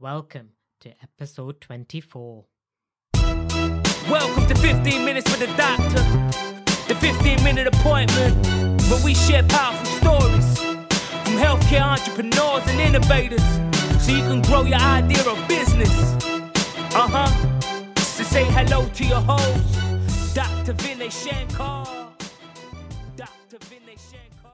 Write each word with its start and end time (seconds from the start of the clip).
Welcome 0.00 0.52
to 0.80 0.94
episode 1.02 1.60
24. 1.60 2.46
Welcome 3.12 4.46
to 4.46 4.54
15 4.54 5.04
Minutes 5.04 5.30
with 5.30 5.40
the 5.40 5.54
Doctor, 5.58 6.02
the 6.88 6.98
15 6.98 7.44
minute 7.44 7.66
appointment 7.66 8.46
where 8.88 9.04
we 9.04 9.12
share 9.12 9.42
powerful 9.42 9.84
stories 9.84 10.58
from 10.58 11.36
healthcare 11.36 11.82
entrepreneurs 11.82 12.66
and 12.68 12.80
innovators 12.80 13.42
so 14.02 14.12
you 14.12 14.22
can 14.22 14.40
grow 14.40 14.62
your 14.62 14.78
idea 14.78 15.22
of 15.28 15.36
business. 15.46 15.92
Uh 16.94 17.06
huh. 17.06 17.92
So 17.98 18.24
say 18.24 18.44
hello 18.44 18.88
to 18.88 19.04
your 19.04 19.20
host, 19.20 20.34
Dr. 20.34 20.72
Vinay 20.72 21.12
Shankar. 21.12 21.84
Dr. 23.16 23.58
Vinay 23.68 23.98
Shankar. 24.10 24.52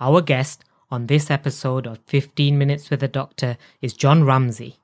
Our 0.00 0.22
guest 0.22 0.64
on 0.92 1.06
this 1.06 1.30
episode 1.30 1.86
of 1.86 1.98
15 2.06 2.58
Minutes 2.58 2.90
with 2.90 3.02
a 3.02 3.08
Doctor 3.08 3.56
is 3.80 3.94
John 3.94 4.24
Ramsey. 4.24 4.76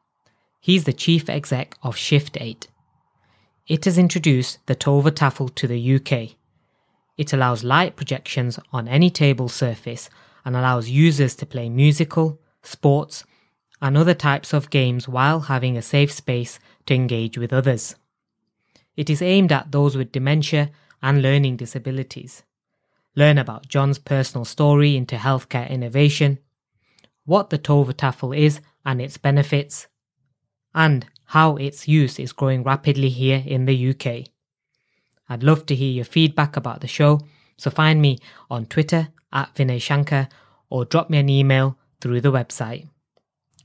He's 0.59 0.85
the 0.85 0.93
chief 0.95 1.29
exec 1.29 1.77
of 1.83 1.99
Shift 1.99 2.39
8. 2.41 2.67
It 3.67 3.85
has 3.85 3.99
introduced 3.99 4.59
the 4.65 4.75
Tovertafel 4.75 5.55
to 5.55 5.67
the 5.67 5.97
UK. 5.97 6.37
It 7.19 7.35
allows 7.35 7.63
light 7.63 7.95
projections 7.95 8.59
on 8.73 8.89
any 8.89 9.11
table 9.11 9.51
surface 9.51 10.09
and 10.47 10.57
allows 10.57 10.89
users 10.89 11.37
to 11.37 11.47
play 11.47 11.69
musical, 11.69 12.41
sports, 12.63 13.25
and 13.83 13.95
other 13.95 14.15
types 14.15 14.55
of 14.55 14.71
games 14.71 15.09
while 15.09 15.41
having 15.41 15.77
a 15.77 15.83
safe 15.83 16.11
space 16.11 16.59
to 16.87 16.95
engage 16.95 17.37
with 17.37 17.53
others. 17.53 17.97
It 18.97 19.11
is 19.11 19.21
aimed 19.21 19.53
at 19.53 19.73
those 19.73 19.95
with 19.95 20.13
dementia 20.13 20.71
and 21.03 21.21
learning 21.21 21.59
disabilities. 21.59 22.45
Learn 23.19 23.37
about 23.37 23.67
John's 23.67 23.99
personal 23.99 24.45
story 24.45 24.97
into 24.97 25.17
healthcare 25.17 25.69
innovation, 25.69 26.39
what 27.25 27.51
the 27.51 27.59
Tovertafel 27.59 28.39
is 28.39 28.61
and 28.85 29.03
its 29.03 29.17
benefits, 29.17 29.89
and 30.73 31.05
how 31.25 31.57
its 31.57 31.89
use 31.89 32.21
is 32.21 32.33
growing 32.33 32.63
rapidly 32.63 33.09
here 33.09 33.43
in 33.45 33.65
the 33.65 33.91
UK. 33.91 34.29
I'd 35.29 35.43
love 35.43 35.67
to 35.67 35.75
hear 35.75 35.91
your 35.91 36.05
feedback 36.05 36.57
about 36.57 36.81
the 36.81 36.87
show, 36.87 37.21
so 37.57 37.73
find 37.73 38.01
me 38.01 38.21
on 38.49 38.67
Twitter 38.67 39.09
at 39.33 39.53
Vinay 39.57 39.83
Shankar 39.83 40.29
or 40.71 40.85
drop 40.85 41.11
me 41.11 41.19
an 41.19 41.29
email 41.29 41.77
through 42.01 42.21
the 42.21 42.31
website. 42.31 42.87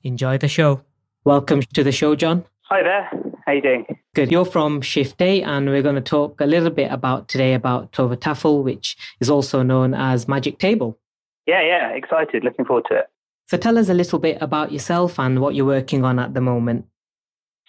Enjoy 0.02 0.40
the 0.40 0.48
show. 0.48 0.82
Welcome 1.26 1.62
to 1.62 1.84
the 1.84 1.92
show, 1.92 2.16
John. 2.16 2.46
Hi 2.62 2.82
there. 2.82 3.08
How 3.46 3.52
you 3.52 3.62
doing? 3.62 3.86
Good. 4.16 4.32
You're 4.32 4.46
from 4.46 4.82
Shift 4.82 5.20
8, 5.20 5.42
and 5.42 5.68
we're 5.68 5.82
going 5.82 5.96
to 5.96 6.02
talk 6.02 6.40
a 6.40 6.46
little 6.46 6.70
bit 6.70 6.92
about 6.92 7.28
today 7.28 7.56
about 7.56 7.92
Tovertafel, 7.94 8.64
which 8.64 8.96
is 9.20 9.28
also 9.28 9.64
known 9.64 9.96
as 9.96 10.28
Magic 10.28 10.60
Table. 10.60 11.00
Yeah, 11.48 11.64
yeah. 11.64 11.90
Excited. 11.90 12.44
Looking 12.44 12.64
forward 12.64 12.86
to 12.90 13.00
it. 13.00 13.06
So 13.48 13.58
tell 13.58 13.76
us 13.76 13.90
a 13.90 13.94
little 13.96 14.20
bit 14.20 14.38
about 14.40 14.72
yourself 14.72 15.20
and 15.20 15.42
what 15.42 15.56
you're 15.56 15.66
working 15.66 16.06
on 16.06 16.20
at 16.20 16.36
the 16.36 16.42
moment. 16.42 16.86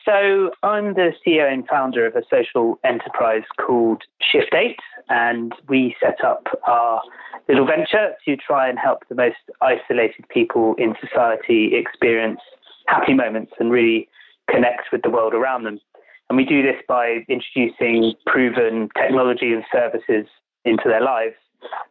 So 0.05 0.51
I'm 0.63 0.93
the 0.93 1.13
CEO 1.27 1.51
and 1.51 1.67
founder 1.67 2.07
of 2.07 2.15
a 2.15 2.23
social 2.31 2.79
enterprise 2.85 3.45
called 3.59 4.03
Shift 4.21 4.53
8, 4.55 4.77
and 5.09 5.55
we 5.67 5.97
set 5.99 6.23
up 6.23 6.47
our 6.67 7.01
little 7.49 7.67
venture 7.67 8.13
to 8.27 8.37
try 8.37 8.69
and 8.69 8.79
help 8.79 9.09
the 9.09 9.15
most 9.15 9.39
isolated 9.63 10.29
people 10.29 10.75
in 10.77 10.95
society 11.01 11.71
experience 11.75 12.41
happy 12.87 13.15
moments 13.15 13.53
and 13.59 13.71
really 13.71 14.11
connect 14.51 14.93
with 14.93 15.01
the 15.01 15.09
world 15.09 15.33
around 15.33 15.65
them. 15.65 15.81
And 16.29 16.37
we 16.37 16.45
do 16.45 16.63
this 16.63 16.81
by 16.89 17.25
introducing 17.29 18.15
proven 18.27 18.89
technology 18.97 19.53
and 19.53 19.65
services 19.71 20.27
into 20.65 20.85
their 20.87 21.03
lives. 21.03 21.35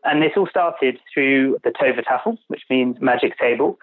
And 0.04 0.22
this 0.22 0.32
all 0.36 0.48
started 0.48 1.00
through 1.14 1.58
the 1.64 1.72
Tovertafel, 1.72 2.38
which 2.48 2.64
means 2.70 2.98
magic 3.00 3.38
table, 3.40 3.78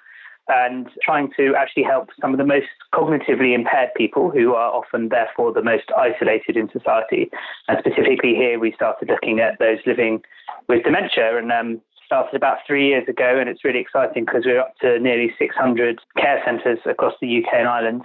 and 0.49 0.89
trying 1.03 1.31
to 1.37 1.55
actually 1.57 1.85
help 1.85 2.09
some 2.21 2.33
of 2.33 2.39
the 2.39 2.45
most 2.45 2.67
cognitively 2.93 3.55
impaired 3.55 3.91
people 3.97 4.31
who 4.31 4.55
are 4.55 4.73
often, 4.73 5.09
therefore, 5.09 5.53
the 5.53 5.63
most 5.63 5.91
isolated 5.97 6.57
in 6.57 6.69
society. 6.71 7.31
And 7.69 7.79
specifically 7.79 8.35
here, 8.35 8.59
we 8.59 8.73
started 8.73 9.09
looking 9.09 9.39
at 9.39 9.59
those 9.59 9.79
living 9.87 10.23
with 10.69 10.83
dementia 10.83 11.39
and 11.39 11.53
um, 11.53 11.81
started 12.05 12.35
about 12.35 12.59
three 12.67 12.89
years 12.89 13.09
ago. 13.09 13.39
And 13.39 13.49
it's 13.49 13.65
really 13.65 13.79
exciting 13.79 14.25
because 14.25 14.43
we're 14.45 14.61
up 14.61 14.75
to 14.81 14.99
nearly 14.99 15.33
600 15.39 16.01
care 16.17 16.43
centres 16.45 16.81
across 16.85 17.15
the 17.21 17.39
UK 17.39 17.55
and 17.55 17.69
Ireland 17.69 18.03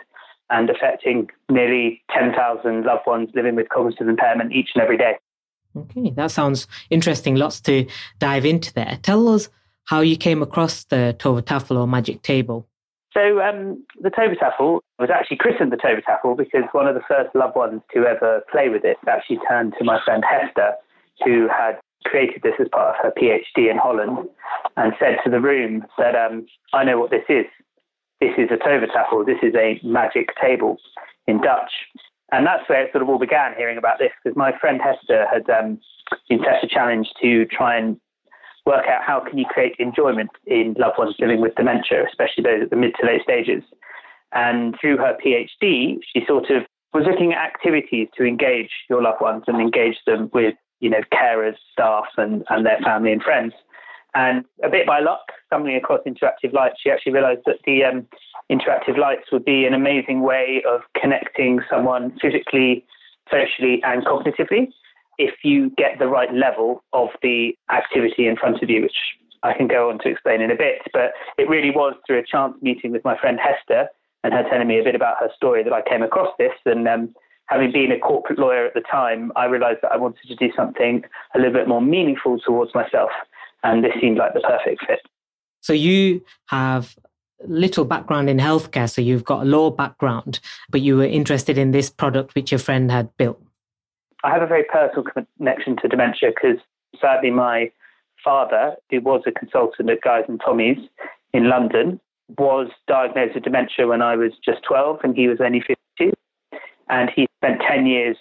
and 0.50 0.70
affecting 0.70 1.30
nearly 1.50 2.02
10,000 2.14 2.84
loved 2.84 3.08
ones 3.08 3.30
living 3.34 3.56
with 3.56 3.70
cognitive 3.70 4.08
impairment 4.08 4.54
each 4.54 4.70
and 4.76 4.84
every 4.84 4.98
day. 4.98 5.16
Okay, 5.76 6.12
that 6.12 6.32
sounds 6.32 6.68
interesting. 6.90 7.36
Lots 7.36 7.60
to 7.62 7.86
dive 8.20 8.46
into 8.46 8.74
there. 8.74 8.98
Tell 9.02 9.28
us 9.28 9.50
how 9.86 10.02
you 10.02 10.18
came 10.18 10.42
across 10.42 10.86
the 10.86 11.16
Tovertafel 11.20 11.78
or 11.80 11.88
Magic 11.88 12.22
Table. 12.22 12.68
So 13.14 13.40
um, 13.40 13.84
the 14.02 14.10
Tovertafel 14.10 14.80
was 15.00 15.10
actually 15.10 15.38
christened 15.38 15.72
the 15.72 15.78
Tovertafel 15.78 16.38
because 16.38 16.64
one 16.74 16.88
of 16.88 16.96
the 16.96 17.02
first 17.08 17.34
loved 17.34 17.56
ones 17.56 17.82
to 17.94 18.06
ever 18.06 18.42
play 18.52 18.68
with 18.70 18.84
it 18.84 18.98
actually 19.08 19.40
turned 19.48 19.74
to 19.80 19.86
my 19.86 20.00
friend 20.04 20.24
Hester, 20.30 20.74
who 21.24 21.48
had 21.48 21.80
created 22.04 22.42
this 22.44 22.54
as 22.60 22.68
part 22.72 22.96
of 22.96 22.96
her 23.02 23.14
PhD 23.18 23.72
in 23.72 23.78
Holland, 23.78 24.28
and 24.76 24.94
said 25.00 25.18
to 25.24 25.30
the 25.30 25.40
room 25.40 25.86
that 25.98 26.16
um, 26.16 26.46
I 26.74 26.84
know 26.84 27.00
what 27.00 27.10
this 27.10 27.24
is. 27.30 27.46
This 28.22 28.32
is 28.38 28.50
a 28.52 28.58
Tovertafel. 28.58 29.26
This 29.26 29.40
is 29.44 29.54
a 29.56 29.80
magic 29.84 30.30
table 30.42 30.78
in 31.28 31.42
Dutch. 31.42 31.72
And 32.32 32.46
that's 32.46 32.68
where 32.68 32.84
it 32.84 32.92
sort 32.92 33.04
of 33.04 33.10
all 33.10 33.20
began 33.20 33.54
hearing 33.56 33.78
about 33.78 34.00
this 34.00 34.12
because 34.24 34.36
my 34.36 34.58
friend 34.58 34.82
Hester 34.82 35.26
had 35.32 35.50
um, 35.50 35.80
been 36.30 36.40
set 36.40 36.64
a 36.64 36.68
challenge 36.68 37.08
to 37.22 37.46
try 37.46 37.78
and 37.78 38.00
work 38.66 38.86
out 38.88 39.04
how 39.06 39.20
can 39.20 39.38
you 39.38 39.46
create 39.46 39.76
enjoyment 39.78 40.32
in 40.48 40.76
loved 40.78 40.98
ones 40.98 41.16
living 41.20 41.40
with 41.40 41.56
dementia, 41.56 42.04
especially 42.08 42.44
those 42.44 42.64
at 42.64 42.70
the 42.72 42.76
mid 42.76 42.94
to 43.00 43.06
late 43.06 43.22
stages. 43.22 43.64
And 44.34 44.76
through 44.82 44.98
her 44.98 45.16
PhD, 45.24 46.00
she 46.14 46.26
sort 46.28 46.50
of 46.50 46.64
was 46.94 47.06
looking 47.06 47.34
at 47.34 47.46
activities 47.46 48.08
to 48.18 48.24
engage 48.24 48.72
your 48.90 49.02
loved 49.02 49.22
ones 49.22 49.44
and 49.48 49.62
engage 49.62 49.98
them 50.08 50.30
with, 50.34 50.56
you 50.80 50.90
know, 50.90 51.02
carers, 51.14 51.56
staff, 51.72 52.06
and, 52.18 52.44
and 52.50 52.66
their 52.66 52.80
family 52.80 53.12
and 53.12 53.22
friends. 53.22 53.54
And 54.16 54.46
a 54.64 54.70
bit 54.70 54.88
by 54.88 55.02
luck, 55.02 55.28
stumbling 55.48 55.76
across 55.76 56.00
interactive 56.08 56.54
lights, 56.54 56.78
she 56.82 56.90
actually 56.90 57.12
realized 57.12 57.42
that 57.46 57.58
the 57.66 57.84
um, 57.84 58.08
interactive 58.50 58.98
lights 58.98 59.32
would 59.32 59.44
be 59.44 59.66
an 59.66 59.74
amazing 59.74 60.22
way 60.22 60.64
of 60.68 60.82
connecting 61.00 61.60
someone 61.70 62.18
physically, 62.22 62.86
socially, 63.30 63.82
and 63.84 64.06
cognitively 64.06 64.70
if 65.18 65.34
you 65.44 65.70
get 65.78 66.00
the 66.00 66.08
right 66.08 66.34
level 66.34 66.84
of 66.94 67.10
the 67.22 67.56
activity 67.72 68.28
in 68.28 68.36
front 68.36 68.62
of 68.62 68.70
you, 68.70 68.82
which 68.82 68.98
I 69.44 69.54
can 69.54 69.68
go 69.68 69.90
on 69.90 70.00
to 70.00 70.10
explain 70.10 70.42
in 70.42 70.52
a 70.52 70.56
bit. 70.56 70.82
But 70.94 71.14
it 71.38 71.50
really 71.50 71.72
was 71.72 71.94
through 72.06 72.20
a 72.20 72.26
chance 72.26 72.56
meeting 72.62 72.92
with 72.92 73.04
my 73.04 73.18
friend 73.18 73.40
Hester 73.40 73.88
and 74.24 74.34
her 74.34 74.44
telling 74.50 74.68
me 74.68 74.80
a 74.80 74.84
bit 74.84 74.96
about 74.96 75.18
her 75.20 75.30
story 75.36 75.64
that 75.64 75.74
I 75.74 75.82
came 75.88 76.02
across 76.02 76.30
this. 76.40 76.54
And 76.66 76.88
um, 76.88 77.14
having 77.46 77.72
been 77.72 77.92
a 77.92 78.00
corporate 78.00 78.40
lawyer 78.40 78.66
at 78.66 78.74
the 78.74 78.82
time, 78.82 79.32
I 79.36 79.46
realized 79.46 79.80
that 79.84 79.92
I 79.92 79.98
wanted 79.98 80.28
to 80.28 80.36
do 80.36 80.52
something 80.56 81.04
a 81.34 81.38
little 81.38 81.54
bit 81.54 81.68
more 81.68 81.82
meaningful 81.82 82.40
towards 82.40 82.74
myself. 82.74 83.12
And 83.66 83.84
this 83.84 83.94
seemed 84.00 84.18
like 84.18 84.34
the 84.34 84.42
perfect 84.42 84.86
fit. 84.86 85.00
So 85.62 85.74
you 85.74 86.24
have 86.46 86.96
little 87.48 87.84
background 87.84 88.30
in 88.30 88.38
healthcare, 88.38 88.90
so 88.90 89.02
you've 89.02 89.26
got 89.26 89.42
a 89.42 89.46
law 89.46 89.72
background, 89.72 90.40
but 90.70 90.82
you 90.82 90.98
were 90.98 91.06
interested 91.06 91.58
in 91.58 91.72
this 91.72 91.90
product 91.90 92.36
which 92.36 92.52
your 92.52 92.60
friend 92.60 92.92
had 92.92 93.10
built. 93.18 93.42
I 94.24 94.32
have 94.32 94.44
a 94.44 94.48
very 94.48 94.64
personal 94.64 95.04
connection 95.38 95.78
to 95.82 95.88
dementia 95.88 96.30
because 96.30 96.60
sadly 97.02 97.32
my 97.32 97.72
father, 98.24 98.76
who 98.90 99.02
was 99.02 99.24
a 99.26 99.32
consultant 99.32 99.90
at 99.90 100.02
Guy's 100.02 100.26
and 100.28 100.40
Tommy's 100.44 100.78
in 101.34 101.50
London, 101.50 102.00
was 102.38 102.70
diagnosed 102.88 103.36
with 103.36 103.44
dementia 103.44 103.88
when 103.88 104.02
I 104.02 104.16
was 104.16 104.32
just 104.44 104.64
12 104.64 105.00
and 105.04 105.16
he 105.16 105.28
was 105.28 105.40
only 105.44 105.62
52. 105.62 106.14
And 106.90 107.10
he 107.16 107.28
spent 107.38 107.62
10 107.68 107.86
years 107.88 108.18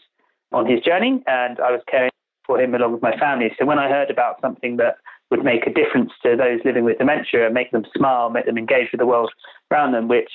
on 0.52 0.66
his 0.66 0.80
journey 0.80 1.22
and 1.26 1.60
I 1.60 1.70
was 1.70 1.80
caring 1.90 2.10
for 2.46 2.60
him 2.60 2.74
along 2.74 2.92
with 2.92 3.02
my 3.02 3.16
family. 3.18 3.52
So 3.58 3.64
when 3.64 3.78
I 3.78 3.88
heard 3.88 4.10
about 4.10 4.40
something 4.40 4.76
that 4.76 4.96
would 5.34 5.44
make 5.44 5.66
a 5.66 5.72
difference 5.72 6.12
to 6.22 6.36
those 6.36 6.60
living 6.64 6.84
with 6.84 6.98
dementia 6.98 7.44
and 7.44 7.54
make 7.54 7.72
them 7.72 7.84
smile, 7.96 8.30
make 8.30 8.46
them 8.46 8.56
engage 8.56 8.92
with 8.92 9.00
the 9.00 9.06
world 9.06 9.32
around 9.70 9.92
them, 9.92 10.06
which 10.06 10.30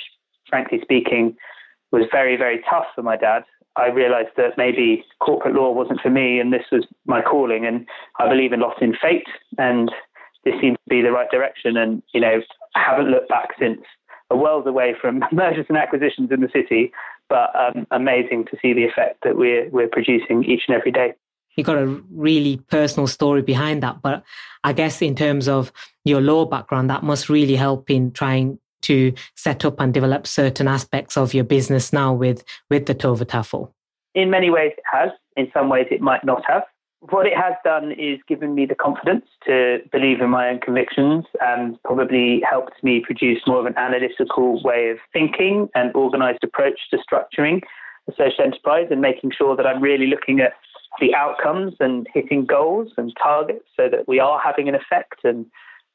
frankly 0.50 0.80
speaking 0.82 1.38
was 1.92 2.04
very, 2.12 2.36
very 2.36 2.62
tough 2.69 2.86
for 2.94 3.01
my 3.01 3.16
dad, 3.16 3.44
I 3.75 3.88
realized 3.88 4.30
that 4.36 4.57
maybe 4.57 5.06
corporate 5.19 5.56
law 5.56 5.72
wasn't 5.72 6.01
for 6.01 6.10
me 6.10 6.40
and 6.40 6.51
this 6.51 6.66
was 6.72 6.86
my 7.06 7.22
calling. 7.22 7.66
And 7.66 7.88
I 8.19 8.28
believe 8.28 8.51
in 8.51 8.60
lot 8.60 8.81
in 8.81 8.94
fate. 9.01 9.28
And 9.57 9.90
this 10.44 10.56
seems 10.60 10.78
to 10.84 10.90
be 10.90 11.02
the 11.02 11.12
right 11.12 11.30
direction. 11.31 11.78
And, 11.78 12.04
you 12.13 12.19
know, 12.19 12.42
I 12.75 12.84
haven't 12.86 13.10
looked 13.10 13.30
back 13.30 13.50
since 13.57 13.81
a 14.30 14.36
world 14.36 14.68
away 14.68 14.95
from 15.00 15.24
mergers 15.31 15.66
and 15.69 15.78
acquisitions 15.78 16.30
in 16.31 16.42
the 16.42 16.50
city, 16.52 16.92
but 17.30 17.52
um, 17.56 17.88
amazing 17.92 18.45
to 18.52 18.57
see 18.62 18.74
the 18.74 18.84
effect 18.84 19.24
that 19.24 19.38
we're, 19.38 19.69
we're 19.69 19.88
producing 19.88 20.44
each 20.44 20.63
and 20.68 20.75
every 20.75 20.92
day. 20.92 21.13
You 21.59 21.65
got 21.65 21.77
a 21.77 22.01
really 22.09 22.56
personal 22.69 23.06
story 23.06 23.41
behind 23.41 23.83
that. 23.83 24.01
But 24.01 24.23
I 24.63 24.71
guess 24.71 25.01
in 25.01 25.13
terms 25.13 25.50
of 25.50 25.73
your 26.06 26.21
law 26.21 26.45
background, 26.45 26.89
that 26.89 27.03
must 27.03 27.27
really 27.27 27.57
help 27.57 27.89
in 27.89 28.13
trying 28.13 28.59
to 28.83 29.11
set 29.35 29.65
up 29.65 29.81
and 29.81 29.94
develop 29.94 30.25
certain 30.25 30.69
aspects 30.69 31.17
of 31.17 31.33
your 31.33 31.44
business 31.44 31.91
now 31.91 32.13
with 32.13 32.45
with 32.69 32.85
the 32.85 32.95
Tovertafel? 32.95 33.73
In 34.15 34.29
many 34.29 34.50
ways, 34.50 34.71
it 34.77 34.85
has. 34.89 35.09
In 35.35 35.51
some 35.53 35.67
ways, 35.67 35.88
it 35.91 36.00
might 36.00 36.23
not 36.23 36.44
have. 36.47 36.63
what 37.09 37.25
it 37.25 37.35
has 37.35 37.56
done 37.65 37.91
is 37.91 38.19
given 38.25 38.56
me 38.56 38.65
the 38.65 38.75
confidence 38.75 39.25
to 39.45 39.79
believe 39.91 40.21
in 40.21 40.29
my 40.29 40.47
own 40.50 40.59
convictions 40.59 41.25
and 41.41 41.81
probably 41.83 42.41
helped 42.50 42.81
me 42.83 43.01
produce 43.01 43.41
more 43.47 43.59
of 43.59 43.65
an 43.65 43.77
analytical 43.77 44.63
way 44.63 44.91
of 44.91 44.97
thinking 45.11 45.67
and 45.75 45.94
organized 45.94 46.44
approach 46.44 46.79
to 46.91 46.97
structuring 46.97 47.61
a 48.07 48.11
social 48.17 48.44
enterprise 48.44 48.88
and 48.91 49.01
making 49.01 49.31
sure 49.38 49.56
that 49.56 49.65
I'm 49.65 49.81
really 49.81 50.07
looking 50.07 50.39
at 50.39 50.53
the 51.00 51.13
outcomes 51.15 51.75
and 51.80 52.07
hitting 52.13 52.45
goals 52.45 52.91
and 52.97 53.13
targets 53.21 53.65
so 53.77 53.88
that 53.89 54.07
we 54.07 54.19
are 54.19 54.39
having 54.39 54.68
an 54.68 54.75
effect. 54.75 55.24
And 55.24 55.45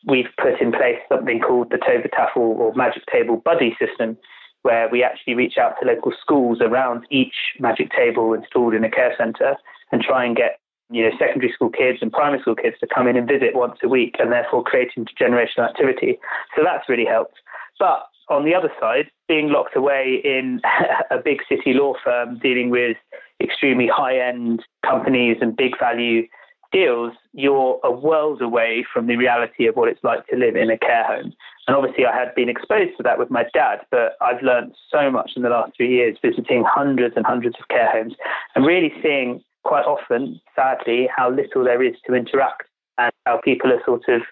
we've 0.06 0.28
put 0.40 0.60
in 0.60 0.72
place 0.72 0.98
something 1.08 1.40
called 1.40 1.70
the 1.70 1.78
Tovertafel 1.78 2.36
or 2.36 2.74
Magic 2.74 3.02
Table 3.10 3.36
Buddy 3.36 3.76
system, 3.78 4.16
where 4.62 4.88
we 4.88 5.02
actually 5.02 5.34
reach 5.34 5.58
out 5.58 5.74
to 5.80 5.86
local 5.88 6.12
schools 6.20 6.58
around 6.60 7.04
each 7.10 7.34
Magic 7.58 7.90
Table 7.90 8.32
installed 8.32 8.74
in 8.74 8.84
a 8.84 8.90
care 8.90 9.14
centre 9.18 9.56
and 9.92 10.02
try 10.02 10.24
and 10.24 10.36
get 10.36 10.60
you 10.90 11.02
know, 11.02 11.10
secondary 11.18 11.52
school 11.52 11.70
kids 11.70 11.98
and 12.02 12.12
primary 12.12 12.40
school 12.40 12.54
kids 12.54 12.76
to 12.80 12.86
come 12.86 13.08
in 13.08 13.16
and 13.16 13.26
visit 13.26 13.54
once 13.54 13.78
a 13.82 13.88
week 13.88 14.16
and 14.18 14.30
therefore 14.30 14.62
creating 14.62 15.06
intergenerational 15.06 15.68
activity. 15.68 16.18
So 16.56 16.62
that's 16.62 16.88
really 16.88 17.06
helped. 17.06 17.36
But 17.78 18.06
on 18.28 18.44
the 18.44 18.54
other 18.54 18.70
side, 18.80 19.10
being 19.28 19.48
locked 19.48 19.76
away 19.76 20.20
in 20.24 20.60
a 21.10 21.18
big 21.18 21.38
city 21.48 21.72
law 21.72 21.94
firm 22.02 22.38
dealing 22.38 22.70
with 22.70 22.96
extremely 23.42 23.88
high 23.88 24.18
end 24.18 24.64
companies 24.84 25.38
and 25.40 25.56
big 25.56 25.78
value 25.78 26.26
deals, 26.72 27.12
you're 27.32 27.78
a 27.84 27.90
world 27.90 28.42
away 28.42 28.84
from 28.92 29.06
the 29.06 29.16
reality 29.16 29.66
of 29.66 29.76
what 29.76 29.88
it's 29.88 30.02
like 30.02 30.26
to 30.26 30.36
live 30.36 30.56
in 30.56 30.70
a 30.70 30.76
care 30.76 31.04
home. 31.04 31.32
And 31.66 31.76
obviously, 31.76 32.04
I 32.04 32.14
had 32.14 32.34
been 32.34 32.48
exposed 32.48 32.96
to 32.96 33.02
that 33.04 33.18
with 33.18 33.30
my 33.30 33.44
dad, 33.54 33.78
but 33.90 34.16
I've 34.20 34.42
learned 34.42 34.74
so 34.90 35.10
much 35.10 35.32
in 35.36 35.42
the 35.42 35.48
last 35.48 35.72
three 35.76 35.94
years 35.94 36.18
visiting 36.20 36.64
hundreds 36.66 37.14
and 37.16 37.24
hundreds 37.24 37.56
of 37.60 37.68
care 37.68 37.90
homes 37.90 38.14
and 38.54 38.66
really 38.66 38.92
seeing 39.02 39.42
quite 39.62 39.86
often, 39.86 40.40
sadly, 40.54 41.08
how 41.16 41.30
little 41.30 41.64
there 41.64 41.82
is 41.82 41.94
to 42.06 42.14
interact 42.14 42.64
and 42.98 43.12
how 43.24 43.40
people 43.42 43.72
are 43.72 43.82
sort 43.84 44.02
of 44.08 44.22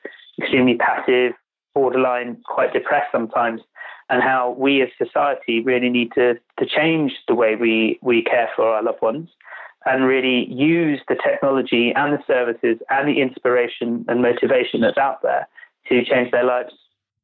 extremely 0.40 0.74
passive, 0.74 1.32
borderline, 1.74 2.36
quite 2.44 2.72
depressed 2.72 3.10
sometimes, 3.12 3.60
and 4.12 4.22
how 4.22 4.54
we 4.58 4.82
as 4.82 4.90
society 4.98 5.60
really 5.60 5.88
need 5.88 6.12
to, 6.12 6.34
to 6.58 6.66
change 6.66 7.12
the 7.26 7.34
way 7.34 7.56
we, 7.56 7.98
we 8.02 8.22
care 8.22 8.50
for 8.54 8.66
our 8.68 8.82
loved 8.82 9.00
ones 9.00 9.30
and 9.86 10.04
really 10.04 10.46
use 10.52 11.00
the 11.08 11.16
technology 11.16 11.92
and 11.96 12.12
the 12.12 12.22
services 12.26 12.76
and 12.90 13.08
the 13.08 13.20
inspiration 13.20 14.04
and 14.08 14.20
motivation 14.20 14.82
that's 14.82 14.98
out 14.98 15.22
there 15.22 15.48
to 15.88 16.04
change 16.04 16.30
their 16.30 16.44
lives. 16.44 16.74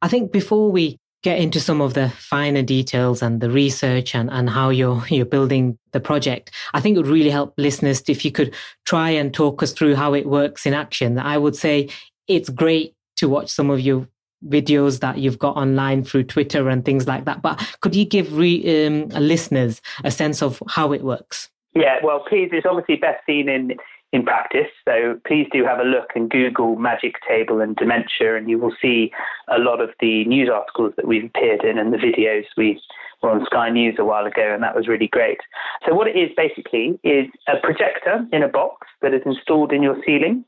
I 0.01 0.09
think 0.09 0.33
before 0.33 0.73
we 0.73 0.97
get 1.23 1.39
into 1.39 1.61
some 1.61 1.83
of 1.83 1.93
the 1.93 2.09
finer 2.09 2.63
details 2.63 3.21
and 3.21 3.41
the 3.43 3.51
research 3.51 4.15
and, 4.15 4.31
and 4.31 4.49
how 4.49 4.71
you're 4.71 5.05
you're 5.09 5.27
building 5.27 5.77
the 5.93 6.01
project. 6.01 6.53
I 6.75 6.81
think 6.81 6.95
it 6.95 7.01
would 7.01 7.11
really 7.11 7.31
help 7.31 7.55
listeners 7.59 8.03
if 8.09 8.25
you 8.25 8.31
could 8.31 8.55
try 8.87 9.11
and 9.11 9.35
talk 9.35 9.63
us 9.63 9.73
through 9.73 9.97
how 9.97 10.15
it 10.15 10.27
works 10.27 10.65
in 10.65 10.75
action. 10.75 11.19
I 11.19 11.37
would 11.37 11.57
say 11.57 11.89
it's 12.29 12.49
great 12.49 12.95
to 13.17 13.29
watch 13.29 13.51
some 13.51 13.69
of 13.69 13.81
your 13.81 14.07
videos 14.47 15.01
that 15.01 15.19
you've 15.19 15.39
got 15.39 15.57
online 15.57 16.05
through 16.05 16.25
Twitter 16.25 16.69
and 16.69 16.85
things 16.85 17.07
like 17.07 17.25
that. 17.25 17.43
But 17.43 17.59
could 17.81 17.95
you 17.95 18.05
give 18.05 18.37
re, 18.37 18.87
um, 18.87 19.09
listeners 19.09 19.81
a 20.05 20.11
sense 20.11 20.43
of 20.43 20.63
how 20.69 20.93
it 20.93 21.03
works? 21.03 21.51
Yeah, 21.75 21.97
well, 22.03 22.25
please, 22.29 22.51
it's 22.53 22.67
obviously 22.67 22.97
best 22.97 23.25
seen 23.27 23.49
in 23.49 23.77
in 24.13 24.25
practice. 24.25 24.71
So 24.87 25.21
please 25.27 25.47
do 25.53 25.65
have 25.65 25.81
a 25.81 25.85
look 25.85 26.11
and 26.15 26.31
Google 26.31 26.77
Magic 26.77 27.17
Table 27.29 27.61
and 27.61 27.77
dementia, 27.77 28.37
and 28.37 28.49
you 28.49 28.59
will 28.59 28.75
see 28.81 29.13
a 29.49 29.59
lot 29.59 29.81
of 29.81 29.91
the 30.01 30.25
news 30.25 30.49
articles 30.53 30.95
that 30.97 31.07
we've 31.07 31.25
appeared 31.25 31.63
in 31.63 31.79
and 31.79 31.93
the 31.93 31.99
videos. 31.99 32.45
We 32.57 32.81
were 33.23 33.31
on 33.31 33.45
Sky 33.45 33.69
News 33.71 33.97
a 33.99 34.05
while 34.05 34.25
ago, 34.25 34.55
and 34.55 34.63
that 34.63 34.75
was 34.75 34.89
really 34.89 35.09
great. 35.09 35.39
So 35.87 35.95
what 35.95 36.09
it 36.09 36.17
is 36.17 36.31
basically 36.37 36.99
is 37.05 37.27
a 37.49 37.59
projector 37.63 38.27
in 38.33 38.43
a 38.43 38.49
box 38.49 38.87
that 39.03 39.13
is 39.13 39.23
installed 39.27 39.73
in 39.73 39.83
your 39.83 39.97
ceiling, 40.07 40.45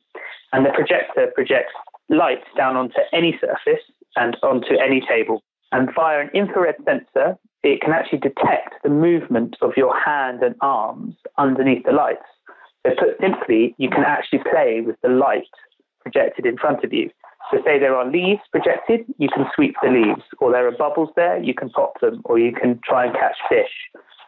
and 0.53 0.65
the 0.65 0.71
projector 0.71 1.31
projects 1.35 1.75
light 2.11 2.43
down 2.57 2.77
onto 2.77 2.99
any 3.13 3.39
surface 3.41 3.83
and 4.17 4.37
onto 4.43 4.75
any 4.75 5.01
table. 5.09 5.43
And 5.73 5.89
via 5.95 6.21
an 6.21 6.31
infrared 6.35 6.77
sensor, 6.85 7.39
it 7.63 7.81
can 7.81 7.93
actually 7.93 8.19
detect 8.19 8.75
the 8.83 8.91
movement 8.91 9.57
of 9.63 9.73
your 9.77 9.99
hand 9.99 10.43
and 10.43 10.55
arms 10.61 11.15
underneath 11.39 11.85
the 11.85 11.93
lights. 11.93 12.27
So, 12.87 12.95
put 12.99 13.21
simply, 13.21 13.75
you 13.79 13.89
can 13.89 14.05
actually 14.05 14.41
play 14.51 14.81
with 14.81 14.97
the 15.03 15.11
light 15.11 15.51
projected 16.01 16.47
in 16.47 16.57
front 16.57 16.83
of 16.83 16.93
you. 16.93 17.11
So, 17.51 17.59
say 17.65 17.79
there 17.79 17.95
are 17.95 18.11
leaves 18.11 18.41
projected, 18.51 19.05
you 19.19 19.29
can 19.29 19.47
sweep 19.55 19.75
the 19.83 19.91
leaves, 19.91 20.23
or 20.39 20.51
there 20.51 20.67
are 20.67 20.73
bubbles 20.73 21.11
there, 21.15 21.39
you 21.43 21.55
can 21.55 21.69
pop 21.71 22.01
them, 22.01 22.23
or 22.25 22.39
you 22.39 22.53
can 22.53 22.81
try 22.83 23.07
and 23.07 23.15
catch 23.15 23.37
fish. 23.49 23.71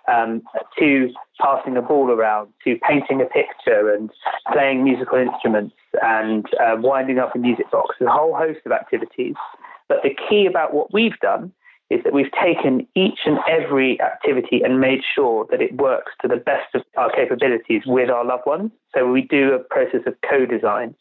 Um, 0.09 0.43
to 0.79 1.11
passing 1.41 1.77
a 1.77 1.83
ball 1.83 2.11
around, 2.11 2.49
to 2.65 2.77
painting 2.89 3.21
a 3.21 3.25
picture 3.25 3.95
and 3.95 4.11
playing 4.53 4.83
musical 4.83 5.17
instruments 5.17 5.77
and 6.03 6.45
uh, 6.61 6.77
winding 6.79 7.21
up 7.21 7.37
a 7.37 7.39
music 7.39 7.71
box, 7.71 7.95
a 8.01 8.11
whole 8.11 8.35
host 8.35 8.59
of 8.67 8.73
activities. 8.73 9.35
But 9.89 9.99
the 10.03 10.11
key 10.29 10.47
about 10.47 10.75
what 10.75 10.93
we've 10.93 11.19
done 11.21 11.53
is 11.93 12.03
that 12.05 12.15
we've 12.15 12.33
taken 12.43 12.87
each 12.95 13.21
and 13.27 13.39
every 13.49 14.01
activity 14.01 14.63
and 14.65 14.81
made 14.81 15.03
sure 15.15 15.47
that 15.51 15.61
it 15.61 15.77
works 15.77 16.13
to 16.23 16.29
the 16.29 16.37
best 16.37 16.75
of 16.75 16.83
our 16.97 17.13
capabilities 17.13 17.83
with 17.85 18.09
our 18.09 18.25
loved 18.25 18.47
ones. 18.47 18.71
So 18.95 19.11
we 19.11 19.23
do 19.23 19.53
a 19.53 19.59
process 19.59 20.01
of 20.07 20.15
co-design 20.29 20.95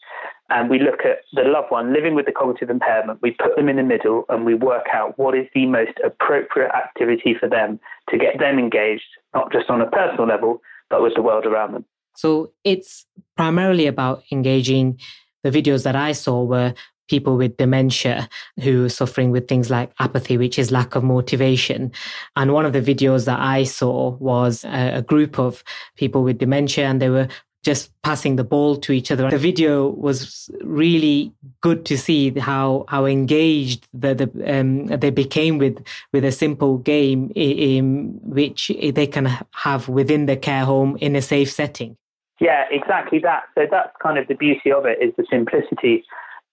and 0.52 0.68
we 0.68 0.78
look 0.78 1.00
at 1.04 1.20
the 1.32 1.42
loved 1.42 1.70
one 1.70 1.94
living 1.94 2.14
with 2.14 2.26
the 2.26 2.32
cognitive 2.32 2.68
impairment. 2.68 3.20
We 3.22 3.30
put 3.30 3.56
them 3.56 3.70
in 3.70 3.76
the 3.76 3.82
middle 3.82 4.26
and 4.28 4.44
we 4.44 4.54
work 4.54 4.86
out 4.92 5.18
what 5.18 5.34
is 5.34 5.46
the 5.54 5.64
most 5.64 5.98
appropriate 6.04 6.70
activity 6.74 7.34
for 7.38 7.48
them 7.48 7.80
to 8.10 8.18
get 8.18 8.38
them 8.38 8.58
engaged, 8.58 9.04
not 9.34 9.50
just 9.50 9.70
on 9.70 9.80
a 9.80 9.90
personal 9.90 10.26
level, 10.26 10.60
but 10.90 11.02
with 11.02 11.14
the 11.14 11.22
world 11.22 11.46
around 11.46 11.72
them. 11.72 11.86
So 12.14 12.52
it's 12.64 13.06
primarily 13.34 13.86
about 13.86 14.24
engaging. 14.30 15.00
The 15.42 15.50
videos 15.50 15.84
that 15.84 15.96
I 15.96 16.12
saw 16.12 16.44
were 16.44 16.74
people 17.08 17.36
with 17.36 17.56
dementia 17.56 18.28
who 18.62 18.84
are 18.84 18.90
suffering 18.90 19.30
with 19.30 19.48
things 19.48 19.70
like 19.70 19.90
apathy, 19.98 20.36
which 20.36 20.58
is 20.58 20.70
lack 20.70 20.94
of 20.94 21.02
motivation. 21.02 21.92
And 22.36 22.52
one 22.52 22.66
of 22.66 22.74
the 22.74 22.82
videos 22.82 23.24
that 23.24 23.40
I 23.40 23.64
saw 23.64 24.10
was 24.16 24.64
a, 24.64 24.98
a 24.98 25.02
group 25.02 25.38
of 25.38 25.64
people 25.96 26.22
with 26.22 26.38
dementia 26.38 26.86
and 26.86 27.00
they 27.00 27.08
were 27.08 27.28
just 27.62 27.90
passing 28.02 28.36
the 28.36 28.44
ball 28.44 28.76
to 28.76 28.92
each 28.92 29.10
other. 29.10 29.30
The 29.30 29.38
video 29.38 29.88
was 29.88 30.50
really 30.62 31.32
good 31.60 31.84
to 31.86 31.96
see 31.96 32.30
how 32.38 32.84
how 32.88 33.06
engaged 33.06 33.86
the, 33.94 34.14
the 34.14 34.58
um, 34.58 34.86
they 34.86 35.10
became 35.10 35.58
with 35.58 35.84
with 36.12 36.24
a 36.24 36.32
simple 36.32 36.78
game, 36.78 37.30
in, 37.34 38.18
which 38.22 38.72
they 38.94 39.06
can 39.06 39.26
have 39.52 39.88
within 39.88 40.26
the 40.26 40.36
care 40.36 40.64
home 40.64 40.96
in 41.00 41.16
a 41.16 41.22
safe 41.22 41.50
setting. 41.50 41.96
Yeah, 42.40 42.64
exactly 42.70 43.20
that. 43.20 43.44
So 43.54 43.66
that's 43.70 43.92
kind 44.02 44.18
of 44.18 44.26
the 44.26 44.34
beauty 44.34 44.72
of 44.72 44.84
it 44.84 44.98
is 45.00 45.12
the 45.16 45.24
simplicity 45.30 46.04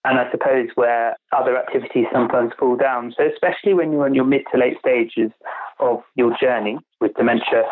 and 0.04 0.18
I 0.18 0.30
suppose 0.30 0.68
where 0.76 1.16
other 1.32 1.58
activities 1.58 2.06
sometimes 2.12 2.52
fall 2.58 2.76
down. 2.76 3.12
So, 3.16 3.24
especially 3.26 3.74
when 3.74 3.92
you're 3.92 4.06
in 4.06 4.14
your 4.14 4.24
mid 4.24 4.42
to 4.52 4.58
late 4.58 4.78
stages 4.78 5.30
of 5.78 6.02
your 6.14 6.34
journey 6.40 6.78
with 7.00 7.14
dementia, 7.14 7.64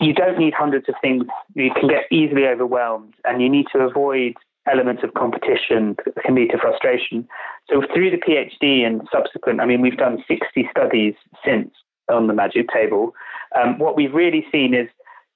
you 0.00 0.12
don't 0.12 0.38
need 0.38 0.54
hundreds 0.54 0.88
of 0.88 0.94
things. 1.00 1.24
You 1.54 1.70
can 1.78 1.88
get 1.88 2.04
easily 2.10 2.46
overwhelmed, 2.46 3.14
and 3.24 3.42
you 3.42 3.48
need 3.48 3.66
to 3.72 3.80
avoid 3.80 4.34
elements 4.70 5.02
of 5.04 5.12
competition 5.14 5.96
that 6.04 6.24
can 6.24 6.34
lead 6.34 6.50
to 6.50 6.58
frustration. 6.58 7.28
So, 7.68 7.82
through 7.92 8.10
the 8.10 8.16
PhD 8.16 8.86
and 8.86 9.06
subsequent, 9.12 9.60
I 9.60 9.66
mean, 9.66 9.80
we've 9.80 9.96
done 9.96 10.24
60 10.26 10.68
studies 10.70 11.14
since 11.44 11.70
on 12.10 12.26
the 12.26 12.34
Magic 12.34 12.68
Table. 12.68 13.14
Um, 13.56 13.78
what 13.78 13.96
we've 13.96 14.12
really 14.12 14.46
seen 14.50 14.74
is 14.74 14.88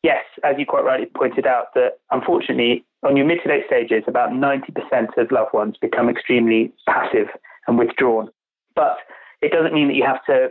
yes, 0.03 0.25
as 0.45 0.57
you 0.59 0.67
quite 0.67 0.85
rightly 0.85 1.07
pointed 1.07 1.47
out, 1.47 1.75
that 1.75 1.99
unfortunately, 2.11 2.85
on 3.03 3.17
your 3.17 3.27
mid 3.27 3.39
to 3.43 3.49
late 3.49 3.65
stages, 3.67 4.05
about 4.07 4.31
90% 4.31 5.17
of 5.17 5.31
loved 5.31 5.53
ones 5.53 5.77
become 5.81 6.09
extremely 6.09 6.73
passive 6.89 7.29
and 7.67 7.79
withdrawn. 7.79 8.29
But 8.75 8.99
it 9.43 9.53
doesn't 9.53 9.75
mean 9.75 9.89
that 9.89 9.95
you 9.95 10.05
have 10.05 10.25
to 10.27 10.49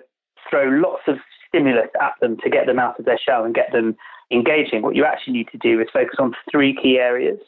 throw 0.49 0.69
lots 0.69 1.03
of 1.07 1.17
stimulus 1.57 1.89
at 2.01 2.13
them 2.21 2.37
to 2.43 2.49
get 2.49 2.67
them 2.67 2.79
out 2.79 2.99
of 2.99 3.05
their 3.05 3.19
shell 3.19 3.43
and 3.43 3.55
get 3.55 3.71
them 3.71 3.95
engaging. 4.31 4.81
What 4.81 4.95
you 4.95 5.05
actually 5.05 5.33
need 5.33 5.49
to 5.51 5.57
do 5.57 5.79
is 5.81 5.87
focus 5.91 6.15
on 6.19 6.33
three 6.51 6.75
key 6.75 6.97
areas. 6.97 7.39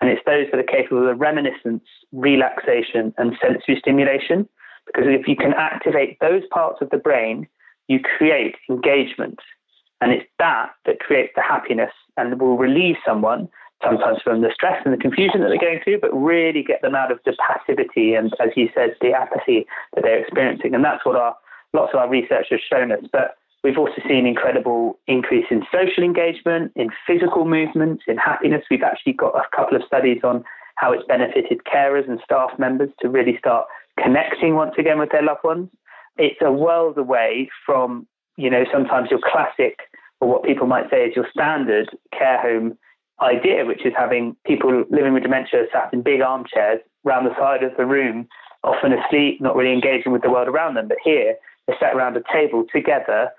And 0.00 0.10
it's 0.10 0.22
those 0.26 0.46
that 0.52 0.60
are 0.60 0.62
capable 0.62 1.08
of 1.08 1.18
reminiscence, 1.18 1.84
relaxation, 2.12 3.14
and 3.16 3.36
sensory 3.40 3.78
stimulation. 3.78 4.48
Because 4.86 5.04
if 5.06 5.26
you 5.26 5.36
can 5.36 5.54
activate 5.54 6.18
those 6.20 6.42
parts 6.50 6.78
of 6.80 6.90
the 6.90 6.98
brain, 6.98 7.48
you 7.88 7.98
create 8.18 8.56
engagement 8.68 9.38
and 10.00 10.12
it's 10.12 10.28
that 10.38 10.70
that 10.84 11.00
creates 11.00 11.32
the 11.34 11.42
happiness 11.42 11.92
and 12.16 12.40
will 12.40 12.56
relieve 12.56 12.96
someone 13.04 13.48
sometimes 13.82 14.18
from 14.22 14.40
the 14.40 14.50
stress 14.52 14.80
and 14.84 14.92
the 14.92 14.98
confusion 14.98 15.40
that 15.40 15.48
they're 15.48 15.58
going 15.58 15.80
through, 15.84 16.00
but 16.00 16.12
really 16.12 16.62
get 16.62 16.80
them 16.82 16.94
out 16.94 17.12
of 17.12 17.18
the 17.24 17.36
passivity 17.46 18.14
and, 18.14 18.32
as 18.40 18.50
you 18.56 18.68
said, 18.74 18.94
the 19.00 19.12
apathy 19.12 19.66
that 19.94 20.02
they're 20.02 20.20
experiencing. 20.20 20.74
And 20.74 20.84
that's 20.84 21.04
what 21.04 21.16
our 21.16 21.36
lots 21.72 21.92
of 21.92 22.00
our 22.00 22.08
research 22.08 22.46
has 22.50 22.60
shown 22.60 22.92
us. 22.92 23.04
But 23.12 23.36
we've 23.66 23.78
also 23.78 24.00
seen 24.08 24.26
incredible 24.26 24.98
increase 25.06 25.46
in 25.50 25.62
social 25.72 26.02
engagement, 26.02 26.72
in 26.76 26.88
physical 27.06 27.44
movement, 27.44 28.00
in 28.06 28.16
happiness. 28.16 28.64
We've 28.70 28.82
actually 28.82 29.14
got 29.14 29.34
a 29.34 29.42
couple 29.54 29.76
of 29.76 29.82
studies 29.86 30.20
on 30.24 30.44
how 30.76 30.92
it's 30.92 31.04
benefited 31.06 31.62
carers 31.64 32.08
and 32.08 32.20
staff 32.24 32.50
members 32.58 32.90
to 33.00 33.08
really 33.08 33.36
start 33.38 33.66
connecting 34.02 34.54
once 34.54 34.74
again 34.78 34.98
with 34.98 35.10
their 35.10 35.22
loved 35.22 35.44
ones. 35.44 35.68
It's 36.16 36.40
a 36.40 36.52
world 36.52 36.96
away 36.98 37.50
from 37.64 38.06
you 38.36 38.50
know, 38.50 38.64
sometimes 38.72 39.10
your 39.10 39.20
classic, 39.20 39.80
or 40.20 40.28
what 40.28 40.44
people 40.44 40.66
might 40.66 40.90
say 40.90 41.04
is 41.04 41.16
your 41.16 41.26
standard 41.30 41.88
care 42.16 42.40
home 42.40 42.76
idea, 43.20 43.64
which 43.64 43.84
is 43.84 43.92
having 43.96 44.36
people 44.46 44.84
living 44.90 45.14
with 45.14 45.22
dementia 45.22 45.64
sat 45.72 45.92
in 45.92 46.02
big 46.02 46.20
armchairs 46.20 46.80
around 47.06 47.24
the 47.24 47.34
side 47.38 47.62
of 47.62 47.72
the 47.76 47.86
room, 47.86 48.28
often 48.62 48.92
asleep, 48.92 49.40
not 49.40 49.56
really 49.56 49.72
engaging 49.72 50.12
with 50.12 50.22
the 50.22 50.30
world 50.30 50.48
around 50.48 50.74
them. 50.74 50.88
But 50.88 50.98
here, 51.02 51.36
they're 51.66 51.76
sat 51.80 51.94
around 51.94 52.16
a 52.16 52.22
table 52.32 52.64
together, 52.72 53.30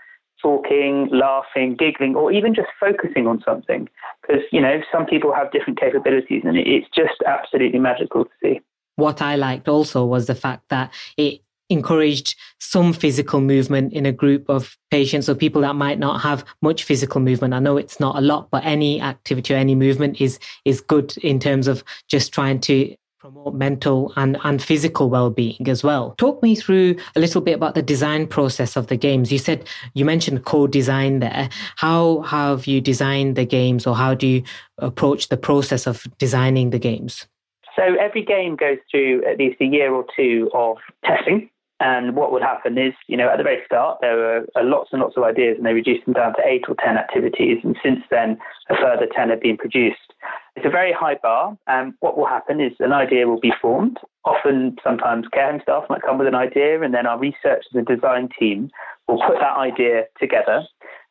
talking, 0.41 1.09
laughing, 1.11 1.75
giggling, 1.77 2.15
or 2.15 2.31
even 2.31 2.53
just 2.53 2.69
focusing 2.79 3.27
on 3.27 3.41
something. 3.45 3.87
Because, 4.21 4.43
you 4.51 4.61
know, 4.61 4.81
some 4.91 5.05
people 5.05 5.33
have 5.33 5.51
different 5.51 5.79
capabilities 5.79 6.43
and 6.45 6.57
it's 6.57 6.87
just 6.95 7.21
absolutely 7.25 7.79
magical 7.79 8.25
to 8.25 8.31
see. 8.41 8.61
What 8.95 9.21
I 9.21 9.35
liked 9.35 9.67
also 9.67 10.05
was 10.05 10.27
the 10.27 10.35
fact 10.35 10.69
that 10.69 10.91
it 11.17 11.41
encouraged 11.69 12.35
some 12.59 12.93
physical 12.93 13.41
movement 13.41 13.93
in 13.93 14.05
a 14.05 14.11
group 14.11 14.49
of 14.49 14.77
patients 14.89 15.27
or 15.27 15.35
people 15.35 15.61
that 15.61 15.75
might 15.75 15.99
not 15.99 16.21
have 16.21 16.45
much 16.61 16.83
physical 16.83 17.19
movement. 17.19 17.53
I 17.53 17.59
know 17.59 17.77
it's 17.77 17.99
not 17.99 18.17
a 18.17 18.21
lot, 18.21 18.49
but 18.49 18.65
any 18.65 19.01
activity 19.01 19.53
or 19.53 19.57
any 19.57 19.75
movement 19.75 20.21
is 20.21 20.39
is 20.65 20.79
good 20.79 21.17
in 21.17 21.39
terms 21.39 21.67
of 21.67 21.83
just 22.07 22.33
trying 22.33 22.61
to 22.61 22.95
promote 23.27 23.55
mental 23.55 24.13
and, 24.15 24.37
and 24.45 24.63
physical 24.63 25.09
well-being 25.09 25.67
as 25.67 25.83
well. 25.83 26.15
Talk 26.17 26.41
me 26.41 26.55
through 26.55 26.95
a 27.13 27.19
little 27.19 27.41
bit 27.41 27.55
about 27.55 27.75
the 27.75 27.81
design 27.81 28.25
process 28.25 28.77
of 28.77 28.87
the 28.87 28.95
games. 28.95 29.33
You 29.33 29.37
said 29.37 29.67
you 29.93 30.05
mentioned 30.05 30.45
co-design 30.45 31.19
there. 31.19 31.49
How 31.75 32.21
have 32.21 32.67
you 32.67 32.79
designed 32.79 33.35
the 33.35 33.45
games 33.45 33.85
or 33.85 33.97
how 33.97 34.13
do 34.13 34.25
you 34.25 34.43
approach 34.77 35.27
the 35.27 35.35
process 35.35 35.85
of 35.87 36.05
designing 36.17 36.69
the 36.69 36.79
games? 36.79 37.27
So 37.75 37.95
every 37.99 38.23
game 38.23 38.55
goes 38.55 38.77
through 38.89 39.25
at 39.25 39.37
least 39.37 39.59
a 39.59 39.65
year 39.65 39.93
or 39.93 40.05
two 40.15 40.49
of 40.53 40.77
testing 41.03 41.49
and 41.79 42.15
what 42.15 42.31
would 42.31 42.41
happen 42.41 42.77
is, 42.77 42.93
you 43.07 43.15
know, 43.15 43.29
at 43.29 43.37
the 43.37 43.43
very 43.43 43.61
start, 43.65 43.99
there 44.01 44.15
were 44.15 44.45
uh, 44.55 44.63
lots 44.63 44.89
and 44.91 45.01
lots 45.01 45.15
of 45.15 45.23
ideas, 45.23 45.57
and 45.57 45.65
they 45.65 45.73
reduced 45.73 46.05
them 46.05 46.15
down 46.15 46.33
to 46.33 46.41
eight 46.43 46.63
or 46.67 46.75
10 46.83 46.97
activities. 46.97 47.59
And 47.63 47.77
since 47.83 47.99
then, 48.09 48.39
a 48.69 48.75
further 48.75 49.07
10 49.15 49.29
have 49.29 49.41
been 49.41 49.57
produced. 49.57 50.13
It's 50.57 50.65
a 50.65 50.71
very 50.71 50.91
high 50.91 51.17
bar. 51.21 51.55
And 51.67 51.93
what 51.99 52.17
will 52.17 52.25
happen 52.25 52.59
is 52.59 52.73
an 52.79 52.91
idea 52.91 53.27
will 53.27 53.39
be 53.39 53.53
formed. 53.61 53.99
Often, 54.25 54.77
sometimes 54.83 55.27
care 55.31 55.51
home 55.51 55.61
staff 55.61 55.83
might 55.87 56.01
come 56.01 56.17
with 56.17 56.27
an 56.27 56.33
idea, 56.33 56.81
and 56.81 56.95
then 56.95 57.05
our 57.05 57.19
research 57.19 57.63
and 57.73 57.85
design 57.85 58.29
team 58.39 58.71
will 59.07 59.21
put 59.21 59.37
that 59.39 59.55
idea 59.55 60.05
together. 60.19 60.63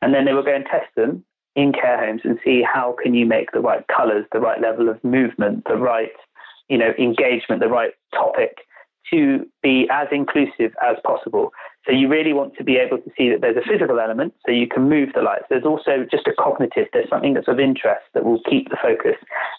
And 0.02 0.12
then 0.12 0.24
they 0.24 0.32
will 0.32 0.42
go 0.42 0.54
and 0.54 0.66
test 0.66 0.92
them 0.96 1.24
in 1.54 1.72
care 1.72 2.04
homes 2.04 2.22
and 2.24 2.40
see 2.44 2.62
how 2.62 2.96
can 3.00 3.14
you 3.14 3.24
make 3.24 3.52
the 3.52 3.60
right 3.60 3.86
colours, 3.86 4.26
the 4.32 4.40
right 4.40 4.60
level 4.60 4.88
of 4.88 5.02
movement, 5.04 5.62
the 5.68 5.76
right, 5.76 6.10
you 6.68 6.76
know, 6.76 6.92
engagement, 6.98 7.62
the 7.62 7.68
right 7.68 7.92
topic 8.12 8.58
to 9.10 9.46
be 9.62 9.88
as 9.90 10.08
inclusive 10.10 10.72
as 10.82 10.96
possible. 11.04 11.52
So 11.86 11.92
you 11.92 12.08
really 12.08 12.32
want 12.32 12.56
to 12.56 12.64
be 12.64 12.76
able 12.76 12.98
to 12.98 13.10
see 13.16 13.30
that 13.30 13.40
there's 13.40 13.56
a 13.56 13.68
physical 13.68 14.00
element, 14.00 14.34
so 14.44 14.52
you 14.52 14.66
can 14.66 14.88
move 14.88 15.10
the 15.14 15.22
lights. 15.22 15.44
There's 15.48 15.64
also 15.64 16.04
just 16.10 16.26
a 16.26 16.34
cognitive, 16.34 16.88
there's 16.92 17.08
something 17.08 17.34
that's 17.34 17.48
of 17.48 17.60
interest 17.60 18.02
that 18.14 18.24
will 18.24 18.40
keep 18.48 18.68
the 18.70 18.76
focus. 18.82 19.16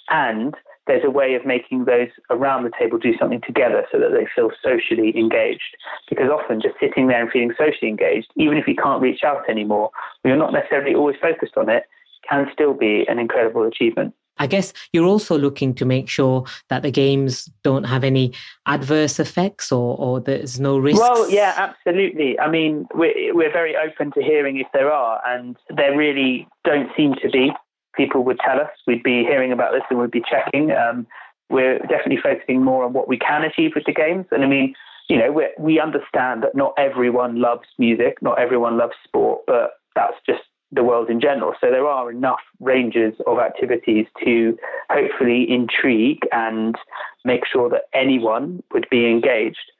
And 0.09 0.53
there's 0.87 1.05
a 1.05 1.11
way 1.11 1.35
of 1.35 1.45
making 1.45 1.85
those 1.85 2.09
around 2.29 2.63
the 2.63 2.71
table 2.77 2.97
do 2.97 3.17
something 3.17 3.41
together 3.45 3.85
so 3.91 3.99
that 3.99 4.11
they 4.11 4.27
feel 4.35 4.49
socially 4.63 5.17
engaged. 5.17 5.75
Because 6.09 6.29
often 6.29 6.61
just 6.61 6.75
sitting 6.79 7.07
there 7.07 7.21
and 7.21 7.31
feeling 7.31 7.53
socially 7.57 7.89
engaged, 7.89 8.27
even 8.35 8.57
if 8.57 8.67
you 8.67 8.75
can't 8.75 9.01
reach 9.01 9.23
out 9.23 9.49
anymore, 9.49 9.91
you're 10.23 10.37
not 10.37 10.53
necessarily 10.53 10.95
always 10.95 11.17
focused 11.21 11.55
on 11.55 11.69
it, 11.69 11.83
can 12.29 12.47
still 12.51 12.73
be 12.73 13.05
an 13.07 13.19
incredible 13.19 13.63
achievement. 13.63 14.13
I 14.39 14.47
guess 14.47 14.73
you're 14.93 15.05
also 15.05 15.37
looking 15.37 15.73
to 15.75 15.85
make 15.85 16.09
sure 16.09 16.45
that 16.69 16.83
the 16.83 16.91
games 16.91 17.49
don't 17.63 17.85
have 17.85 18.03
any 18.03 18.33
adverse 18.65 19.19
effects 19.19 19.71
or, 19.71 19.97
or 19.97 20.19
there's 20.19 20.59
no 20.59 20.77
risk. 20.77 20.99
Well, 20.99 21.29
yeah, 21.29 21.53
absolutely. 21.57 22.39
I 22.39 22.49
mean, 22.49 22.87
we're, 22.93 23.33
we're 23.33 23.51
very 23.51 23.75
open 23.75 24.11
to 24.11 24.21
hearing 24.21 24.57
if 24.57 24.67
there 24.73 24.91
are, 24.91 25.21
and 25.25 25.57
there 25.75 25.97
really 25.97 26.47
don't 26.63 26.89
seem 26.95 27.15
to 27.21 27.29
be. 27.29 27.51
People 27.95 28.23
would 28.25 28.39
tell 28.39 28.59
us, 28.59 28.69
we'd 28.85 29.03
be 29.03 29.23
hearing 29.23 29.51
about 29.51 29.71
this 29.73 29.81
and 29.89 29.99
we'd 29.99 30.11
be 30.11 30.23
checking. 30.29 30.71
Um, 30.71 31.07
we're 31.49 31.79
definitely 31.79 32.19
focusing 32.21 32.63
more 32.63 32.83
on 32.83 32.93
what 32.93 33.07
we 33.07 33.17
can 33.17 33.43
achieve 33.43 33.71
with 33.73 33.85
the 33.85 33.93
games. 33.93 34.25
And 34.31 34.43
I 34.43 34.47
mean, 34.47 34.75
you 35.09 35.17
know, 35.17 35.41
we 35.57 35.79
understand 35.79 36.43
that 36.43 36.53
not 36.53 36.73
everyone 36.77 37.39
loves 37.39 37.67
music, 37.79 38.17
not 38.21 38.39
everyone 38.39 38.77
loves 38.77 38.93
sport, 39.05 39.41
but 39.47 39.71
that's 39.95 40.17
just 40.25 40.43
the 40.71 40.83
world 40.83 41.09
in 41.09 41.21
general. 41.21 41.53
So 41.61 41.71
there 41.71 41.87
are 41.87 42.11
enough 42.11 42.41
ranges 42.59 43.13
of 43.25 43.39
activities 43.39 44.05
to 44.23 44.57
hopefully 44.89 45.49
intrigue 45.49 46.27
and 46.31 46.75
make 47.23 47.45
sure 47.45 47.69
that 47.69 47.83
anyone 47.93 48.63
would 48.73 48.87
be 48.89 49.09
engaged. 49.09 49.71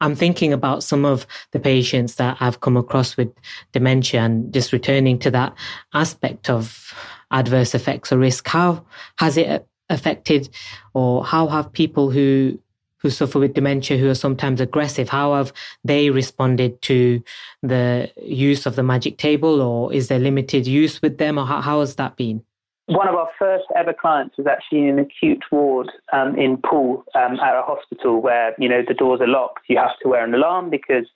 I'm 0.00 0.14
thinking 0.14 0.52
about 0.52 0.82
some 0.82 1.06
of 1.06 1.26
the 1.52 1.58
patients 1.58 2.16
that 2.16 2.36
I've 2.40 2.60
come 2.60 2.76
across 2.76 3.16
with 3.16 3.32
dementia 3.72 4.20
and 4.20 4.52
just 4.52 4.72
returning 4.72 5.18
to 5.20 5.30
that 5.30 5.54
aspect 5.94 6.50
of 6.50 6.92
adverse 7.30 7.74
effects 7.74 8.12
or 8.12 8.18
risk. 8.18 8.46
How 8.46 8.84
has 9.18 9.38
it 9.38 9.66
affected 9.88 10.50
or 10.92 11.24
how 11.24 11.46
have 11.46 11.72
people 11.72 12.10
who 12.10 12.58
who 12.98 13.10
suffer 13.10 13.38
with 13.38 13.54
dementia 13.54 13.96
who 13.96 14.08
are 14.08 14.14
sometimes 14.14 14.60
aggressive 14.60 15.08
how 15.08 15.34
have 15.34 15.52
they 15.84 16.10
responded 16.10 16.80
to 16.82 17.22
the 17.62 18.10
use 18.22 18.66
of 18.66 18.76
the 18.76 18.82
magic 18.82 19.18
table 19.18 19.60
or 19.60 19.92
is 19.92 20.08
there 20.08 20.18
limited 20.18 20.66
use 20.66 21.02
with 21.02 21.18
them 21.18 21.38
or 21.38 21.46
how, 21.46 21.60
how 21.60 21.80
has 21.80 21.96
that 21.96 22.16
been 22.16 22.42
one 22.86 23.08
of 23.08 23.16
our 23.16 23.28
first 23.36 23.64
ever 23.76 23.92
clients 23.92 24.38
was 24.38 24.46
actually 24.46 24.82
in 24.82 24.90
an 24.90 24.98
acute 25.00 25.42
ward 25.50 25.90
um, 26.12 26.38
in 26.38 26.56
Poole 26.56 27.04
um, 27.16 27.38
at 27.40 27.58
a 27.58 27.62
hospital 27.62 28.22
where 28.22 28.54
you 28.58 28.68
know 28.68 28.82
the 28.86 28.94
doors 28.94 29.20
are 29.20 29.26
locked. 29.26 29.64
You 29.68 29.76
have 29.78 29.98
to 30.02 30.08
wear 30.08 30.24
an 30.24 30.34
alarm 30.34 30.70
because 30.70 31.06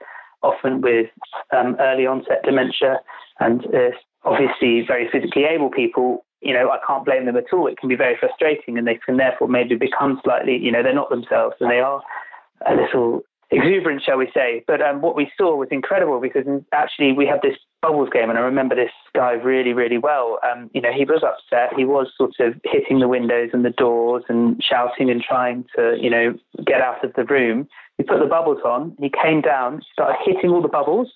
often 0.42 0.80
with 0.80 1.10
um, 1.56 1.76
early 1.78 2.06
onset 2.06 2.42
dementia 2.44 3.00
and 3.38 3.64
uh, 3.66 3.90
obviously 4.24 4.84
very 4.86 5.08
physically 5.10 5.44
able 5.44 5.70
people, 5.70 6.24
you 6.40 6.54
know, 6.54 6.70
I 6.70 6.78
can't 6.86 7.04
blame 7.04 7.26
them 7.26 7.36
at 7.36 7.52
all. 7.52 7.66
It 7.66 7.78
can 7.78 7.88
be 7.88 7.96
very 7.96 8.16
frustrating 8.18 8.78
and 8.78 8.86
they 8.86 8.98
can 9.04 9.16
therefore 9.16 9.48
maybe 9.48 9.76
become 9.76 10.20
slightly, 10.24 10.56
you 10.56 10.72
know, 10.72 10.82
they're 10.82 10.94
not 10.94 11.10
themselves 11.10 11.56
and 11.60 11.70
they 11.70 11.80
are 11.80 12.02
a 12.66 12.74
little 12.74 13.22
exuberant, 13.50 14.02
shall 14.02 14.16
we 14.16 14.30
say. 14.32 14.64
But 14.66 14.80
um, 14.80 15.02
what 15.02 15.16
we 15.16 15.30
saw 15.36 15.54
was 15.56 15.68
incredible 15.70 16.20
because 16.20 16.44
actually 16.72 17.12
we 17.12 17.26
had 17.26 17.42
this 17.42 17.56
bubbles 17.82 18.08
game 18.10 18.30
and 18.30 18.38
I 18.38 18.42
remember 18.42 18.74
this 18.74 18.92
guy 19.14 19.32
really, 19.32 19.72
really 19.72 19.98
well. 19.98 20.38
Um, 20.50 20.70
you 20.72 20.80
know, 20.80 20.92
he 20.92 21.04
was 21.04 21.22
upset. 21.22 21.76
He 21.76 21.84
was 21.84 22.10
sort 22.16 22.32
of 22.40 22.54
hitting 22.64 23.00
the 23.00 23.08
windows 23.08 23.50
and 23.52 23.64
the 23.64 23.70
doors 23.70 24.24
and 24.28 24.62
shouting 24.62 25.10
and 25.10 25.22
trying 25.22 25.66
to, 25.76 25.96
you 26.00 26.08
know, 26.08 26.34
get 26.64 26.80
out 26.80 27.04
of 27.04 27.12
the 27.14 27.24
room. 27.24 27.68
He 27.98 28.04
put 28.04 28.20
the 28.20 28.26
bubbles 28.26 28.62
on. 28.64 28.96
He 28.98 29.10
came 29.10 29.42
down, 29.42 29.82
started 29.92 30.16
hitting 30.24 30.50
all 30.50 30.62
the 30.62 30.68
bubbles, 30.68 31.12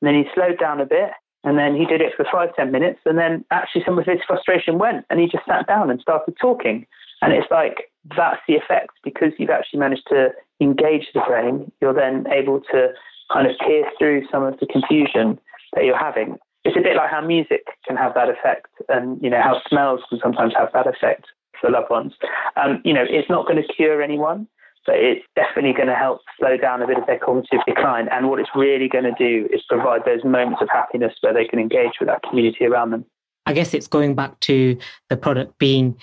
and 0.00 0.06
then 0.06 0.14
he 0.14 0.30
slowed 0.32 0.58
down 0.60 0.80
a 0.80 0.86
bit 0.86 1.10
and 1.44 1.58
then 1.58 1.74
he 1.74 1.86
did 1.86 2.00
it 2.00 2.12
for 2.16 2.26
five, 2.30 2.54
ten 2.54 2.70
minutes. 2.70 3.00
And 3.04 3.18
then 3.18 3.44
actually 3.50 3.82
some 3.84 3.98
of 3.98 4.06
his 4.06 4.20
frustration 4.26 4.78
went 4.78 5.06
and 5.08 5.20
he 5.20 5.26
just 5.26 5.46
sat 5.46 5.66
down 5.66 5.90
and 5.90 6.00
started 6.00 6.34
talking. 6.40 6.86
And 7.22 7.32
it's 7.32 7.50
like, 7.50 7.90
that's 8.16 8.40
the 8.46 8.56
effect 8.56 8.92
because 9.04 9.32
you've 9.38 9.50
actually 9.50 9.80
managed 9.80 10.06
to 10.08 10.30
engage 10.60 11.06
the 11.14 11.20
brain. 11.26 11.70
You're 11.80 11.94
then 11.94 12.26
able 12.32 12.60
to 12.72 12.88
kind 13.32 13.46
of 13.46 13.56
pierce 13.58 13.88
through 13.98 14.26
some 14.30 14.42
of 14.42 14.58
the 14.60 14.66
confusion 14.66 15.38
that 15.74 15.84
you're 15.84 15.98
having. 15.98 16.36
It's 16.64 16.76
a 16.76 16.80
bit 16.80 16.96
like 16.96 17.10
how 17.10 17.22
music 17.22 17.64
can 17.86 17.96
have 17.96 18.12
that 18.14 18.28
effect 18.28 18.68
and, 18.88 19.22
you 19.22 19.30
know, 19.30 19.40
how 19.40 19.62
smells 19.68 20.00
can 20.10 20.18
sometimes 20.22 20.52
have 20.58 20.70
that 20.74 20.86
effect 20.86 21.26
for 21.58 21.70
loved 21.70 21.90
ones. 21.90 22.12
Um, 22.56 22.82
you 22.84 22.92
know, 22.92 23.04
it's 23.08 23.30
not 23.30 23.46
going 23.46 23.62
to 23.62 23.72
cure 23.74 24.02
anyone, 24.02 24.46
but 24.86 24.96
it's 24.96 25.24
definitely 25.36 25.72
going 25.72 25.88
to 25.88 25.94
help 25.94 26.20
slow 26.38 26.56
down 26.56 26.82
a 26.82 26.86
bit 26.86 26.98
of 26.98 27.06
their 27.06 27.18
cognitive 27.18 27.60
decline. 27.66 28.08
And 28.10 28.28
what 28.28 28.40
it's 28.40 28.50
really 28.54 28.88
going 28.88 29.04
to 29.04 29.14
do 29.18 29.48
is 29.52 29.62
provide 29.68 30.04
those 30.04 30.24
moments 30.24 30.62
of 30.62 30.68
happiness 30.72 31.12
where 31.20 31.34
they 31.34 31.44
can 31.44 31.58
engage 31.58 31.92
with 32.00 32.08
that 32.08 32.22
community 32.22 32.64
around 32.64 32.90
them. 32.90 33.04
I 33.46 33.52
guess 33.52 33.74
it's 33.74 33.86
going 33.86 34.14
back 34.14 34.38
to 34.40 34.78
the 35.08 35.16
product 35.16 35.58
being 35.58 35.96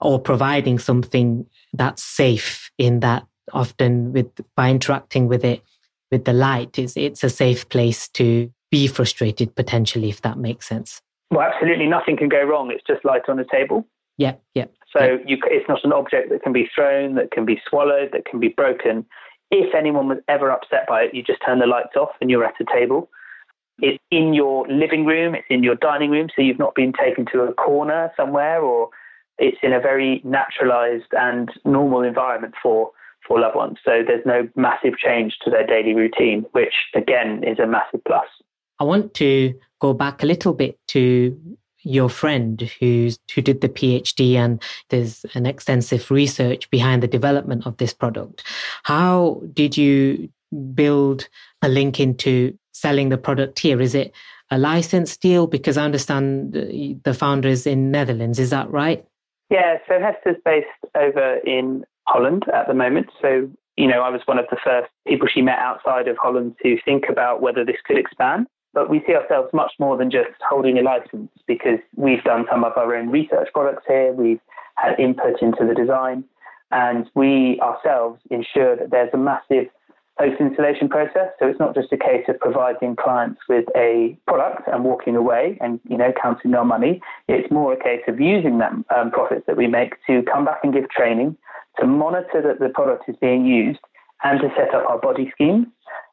or 0.00 0.18
providing 0.18 0.78
something 0.78 1.46
that's 1.72 2.02
safe 2.02 2.70
in 2.78 3.00
that 3.00 3.26
often 3.52 4.12
with 4.12 4.28
by 4.56 4.70
interacting 4.70 5.28
with 5.28 5.44
it 5.44 5.62
with 6.10 6.24
the 6.24 6.32
light 6.32 6.78
is 6.78 6.96
it's 6.96 7.24
a 7.24 7.30
safe 7.30 7.68
place 7.68 8.08
to 8.08 8.50
be 8.70 8.86
frustrated 8.86 9.54
potentially 9.54 10.08
if 10.08 10.22
that 10.22 10.38
makes 10.38 10.66
sense 10.66 11.00
well 11.30 11.42
absolutely 11.42 11.86
nothing 11.86 12.16
can 12.16 12.28
go 12.28 12.42
wrong 12.42 12.70
it's 12.70 12.84
just 12.86 13.04
light 13.04 13.22
on 13.28 13.36
the 13.36 13.46
table 13.50 13.86
yeah 14.16 14.34
yeah 14.54 14.64
so 14.96 15.18
you, 15.26 15.38
it's 15.46 15.68
not 15.68 15.84
an 15.84 15.92
object 15.92 16.30
that 16.30 16.42
can 16.42 16.52
be 16.52 16.68
thrown, 16.74 17.14
that 17.16 17.30
can 17.30 17.44
be 17.44 17.60
swallowed, 17.68 18.10
that 18.12 18.26
can 18.26 18.38
be 18.40 18.48
broken. 18.48 19.04
If 19.50 19.74
anyone 19.74 20.08
was 20.08 20.18
ever 20.28 20.50
upset 20.50 20.86
by 20.88 21.02
it, 21.02 21.14
you 21.14 21.22
just 21.22 21.40
turn 21.44 21.58
the 21.58 21.66
lights 21.66 21.96
off 21.96 22.10
and 22.20 22.30
you're 22.30 22.44
at 22.44 22.54
a 22.60 22.64
table. 22.72 23.10
It's 23.78 23.98
in 24.10 24.34
your 24.34 24.66
living 24.68 25.04
room, 25.04 25.34
it's 25.34 25.46
in 25.50 25.64
your 25.64 25.74
dining 25.74 26.10
room, 26.10 26.28
so 26.34 26.42
you've 26.42 26.58
not 26.58 26.74
been 26.74 26.92
taken 26.92 27.26
to 27.32 27.42
a 27.42 27.52
corner 27.52 28.12
somewhere, 28.16 28.62
or 28.62 28.90
it's 29.38 29.58
in 29.62 29.72
a 29.72 29.80
very 29.80 30.22
naturalized 30.24 31.12
and 31.12 31.50
normal 31.64 32.02
environment 32.02 32.54
for 32.62 32.92
for 33.26 33.40
loved 33.40 33.56
ones. 33.56 33.78
So 33.84 34.02
there's 34.06 34.24
no 34.26 34.48
massive 34.54 34.98
change 34.98 35.38
to 35.44 35.50
their 35.50 35.66
daily 35.66 35.94
routine, 35.94 36.44
which 36.52 36.74
again 36.94 37.42
is 37.42 37.58
a 37.58 37.66
massive 37.66 38.02
plus. 38.06 38.26
I 38.78 38.84
want 38.84 39.14
to 39.14 39.54
go 39.80 39.94
back 39.94 40.22
a 40.22 40.26
little 40.26 40.52
bit 40.52 40.78
to 40.88 41.36
your 41.84 42.08
friend 42.08 42.70
who's 42.80 43.18
who 43.34 43.40
did 43.42 43.60
the 43.60 43.68
PhD 43.68 44.34
and 44.34 44.62
there's 44.90 45.24
an 45.34 45.46
extensive 45.46 46.10
research 46.10 46.68
behind 46.70 47.02
the 47.02 47.08
development 47.08 47.66
of 47.66 47.76
this 47.76 47.92
product. 47.92 48.42
How 48.82 49.42
did 49.52 49.76
you 49.76 50.28
build 50.74 51.28
a 51.62 51.68
link 51.68 52.00
into 52.00 52.56
selling 52.72 53.08
the 53.08 53.18
product 53.18 53.58
here? 53.58 53.80
Is 53.80 53.94
it 53.94 54.12
a 54.50 54.58
license 54.58 55.16
deal? 55.16 55.46
Because 55.46 55.76
I 55.76 55.84
understand 55.84 56.52
the 56.52 57.14
founder 57.14 57.48
is 57.48 57.66
in 57.66 57.90
Netherlands. 57.90 58.38
Is 58.38 58.50
that 58.50 58.70
right? 58.70 59.04
Yeah, 59.50 59.78
so 59.88 60.00
Hester's 60.00 60.40
based 60.44 60.66
over 60.94 61.36
in 61.46 61.84
Holland 62.06 62.44
at 62.52 62.66
the 62.66 62.74
moment. 62.74 63.08
So, 63.20 63.48
you 63.76 63.86
know, 63.86 64.02
I 64.02 64.10
was 64.10 64.22
one 64.24 64.38
of 64.38 64.46
the 64.50 64.56
first 64.64 64.90
people 65.06 65.28
she 65.32 65.42
met 65.42 65.58
outside 65.58 66.08
of 66.08 66.16
Holland 66.16 66.56
to 66.62 66.78
think 66.84 67.04
about 67.08 67.40
whether 67.40 67.64
this 67.64 67.76
could 67.84 67.98
expand. 67.98 68.46
But 68.74 68.90
we 68.90 69.02
see 69.06 69.14
ourselves 69.14 69.50
much 69.52 69.72
more 69.78 69.96
than 69.96 70.10
just 70.10 70.30
holding 70.48 70.78
a 70.78 70.82
license 70.82 71.30
because 71.46 71.78
we've 71.96 72.22
done 72.24 72.44
some 72.50 72.64
of 72.64 72.72
our 72.76 72.94
own 72.94 73.08
research 73.08 73.48
products 73.54 73.84
here. 73.86 74.12
We've 74.12 74.40
had 74.74 74.98
input 74.98 75.40
into 75.40 75.64
the 75.66 75.74
design. 75.74 76.24
And 76.70 77.08
we 77.14 77.60
ourselves 77.60 78.20
ensure 78.30 78.76
that 78.76 78.90
there's 78.90 79.10
a 79.14 79.16
massive 79.16 79.68
post 80.18 80.40
installation 80.40 80.88
process. 80.88 81.30
So 81.38 81.46
it's 81.46 81.58
not 81.58 81.74
just 81.74 81.92
a 81.92 81.96
case 81.96 82.24
of 82.28 82.38
providing 82.40 82.96
clients 82.96 83.40
with 83.48 83.64
a 83.76 84.16
product 84.26 84.68
and 84.68 84.84
walking 84.84 85.16
away 85.16 85.58
and 85.60 85.80
you 85.88 85.96
know 85.96 86.12
counting 86.20 86.54
our 86.54 86.64
money. 86.64 87.00
It's 87.28 87.50
more 87.50 87.72
a 87.72 87.82
case 87.82 88.02
of 88.08 88.20
using 88.20 88.58
that 88.58 88.72
um, 88.96 89.10
profits 89.10 89.44
that 89.46 89.56
we 89.56 89.66
make 89.66 89.94
to 90.06 90.22
come 90.22 90.44
back 90.44 90.60
and 90.62 90.72
give 90.72 90.88
training, 90.90 91.36
to 91.80 91.86
monitor 91.86 92.42
that 92.42 92.60
the 92.60 92.68
product 92.68 93.04
is 93.08 93.16
being 93.20 93.44
used, 93.44 93.80
and 94.22 94.40
to 94.40 94.48
set 94.56 94.74
up 94.74 94.88
our 94.88 94.98
body 94.98 95.30
schemes. 95.34 95.66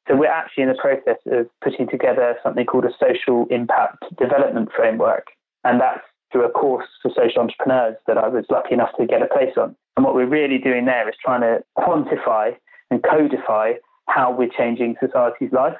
So 0.07 0.15
we're 0.15 0.31
actually 0.31 0.63
in 0.63 0.69
the 0.69 0.75
process 0.75 1.17
of 1.27 1.47
putting 1.63 1.87
together 1.87 2.35
something 2.43 2.65
called 2.65 2.85
a 2.85 2.93
social 2.99 3.45
impact 3.49 4.03
development 4.17 4.69
framework, 4.75 5.27
and 5.63 5.79
that's 5.79 6.01
through 6.31 6.45
a 6.45 6.49
course 6.49 6.87
for 7.01 7.11
social 7.15 7.41
entrepreneurs 7.41 7.95
that 8.07 8.17
I 8.17 8.27
was 8.27 8.45
lucky 8.49 8.73
enough 8.73 8.91
to 8.99 9.05
get 9.05 9.21
a 9.21 9.27
place 9.27 9.53
on. 9.57 9.75
And 9.97 10.05
what 10.05 10.15
we're 10.15 10.25
really 10.25 10.57
doing 10.57 10.85
there 10.85 11.07
is 11.09 11.15
trying 11.23 11.41
to 11.41 11.63
quantify 11.77 12.55
and 12.89 13.03
codify 13.03 13.73
how 14.07 14.33
we're 14.35 14.49
changing 14.49 14.95
society's 14.99 15.51
life 15.51 15.77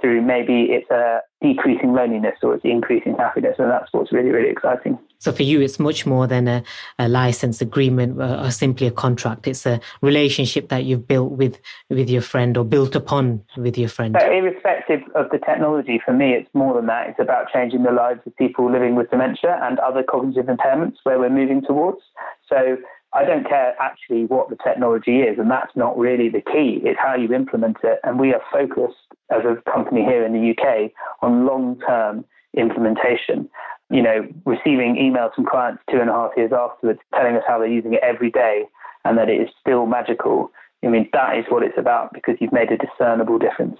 through 0.00 0.22
maybe 0.22 0.68
it's 0.70 0.90
a 0.90 1.20
decreasing 1.42 1.92
loneliness 1.92 2.36
or 2.42 2.54
it's 2.54 2.64
increasing 2.64 3.16
happiness. 3.16 3.56
And 3.58 3.70
that's 3.70 3.88
what's 3.92 4.12
really, 4.12 4.30
really 4.30 4.48
exciting. 4.48 4.98
So 5.20 5.32
for 5.32 5.42
you, 5.42 5.60
it's 5.60 5.78
much 5.78 6.06
more 6.06 6.26
than 6.26 6.48
a, 6.48 6.62
a 6.98 7.06
license 7.06 7.60
agreement 7.60 8.18
uh, 8.18 8.44
or 8.44 8.50
simply 8.50 8.86
a 8.86 8.90
contract. 8.90 9.46
It's 9.46 9.66
a 9.66 9.78
relationship 10.00 10.70
that 10.70 10.84
you've 10.84 11.06
built 11.06 11.32
with, 11.32 11.60
with 11.90 12.08
your 12.08 12.22
friend 12.22 12.56
or 12.56 12.64
built 12.64 12.96
upon 12.96 13.44
with 13.58 13.76
your 13.76 13.90
friend. 13.90 14.14
But 14.14 14.32
irrespective 14.32 15.02
of 15.14 15.28
the 15.30 15.36
technology, 15.36 16.00
for 16.02 16.14
me, 16.14 16.32
it's 16.32 16.48
more 16.54 16.74
than 16.74 16.86
that. 16.86 17.08
It's 17.10 17.20
about 17.20 17.52
changing 17.52 17.82
the 17.82 17.92
lives 17.92 18.20
of 18.24 18.34
people 18.36 18.72
living 18.72 18.94
with 18.94 19.10
dementia 19.10 19.60
and 19.62 19.78
other 19.80 20.02
cognitive 20.02 20.46
impairments 20.46 20.96
where 21.02 21.18
we're 21.18 21.28
moving 21.28 21.60
towards. 21.60 22.00
So 22.48 22.78
I 23.12 23.24
don't 23.26 23.46
care 23.46 23.74
actually 23.78 24.24
what 24.24 24.48
the 24.48 24.56
technology 24.56 25.18
is, 25.18 25.38
and 25.38 25.50
that's 25.50 25.76
not 25.76 25.98
really 25.98 26.30
the 26.30 26.40
key. 26.40 26.80
It's 26.82 26.98
how 26.98 27.14
you 27.14 27.34
implement 27.34 27.76
it. 27.82 28.00
And 28.04 28.18
we 28.18 28.32
are 28.32 28.42
focused 28.50 28.96
as 29.30 29.42
a 29.44 29.60
company 29.70 30.02
here 30.02 30.24
in 30.24 30.32
the 30.32 30.50
UK 30.50 30.92
on 31.20 31.44
long 31.44 31.78
term 31.86 32.24
implementation. 32.56 33.48
You 33.90 34.02
know, 34.02 34.28
receiving 34.44 34.96
emails 34.96 35.34
from 35.34 35.46
clients 35.46 35.82
two 35.90 36.00
and 36.00 36.10
a 36.10 36.12
half 36.12 36.30
years 36.36 36.52
afterwards 36.52 37.00
telling 37.14 37.36
us 37.36 37.42
how 37.46 37.58
they're 37.58 37.66
using 37.68 37.94
it 37.94 38.00
every 38.02 38.30
day 38.30 38.64
and 39.04 39.18
that 39.18 39.28
it 39.28 39.40
is 39.40 39.48
still 39.60 39.86
magical. 39.86 40.50
I 40.84 40.88
mean, 40.88 41.08
that 41.12 41.36
is 41.36 41.44
what 41.48 41.62
it's 41.62 41.76
about 41.76 42.12
because 42.12 42.36
you've 42.40 42.52
made 42.52 42.70
a 42.70 42.76
discernible 42.76 43.38
difference. 43.38 43.78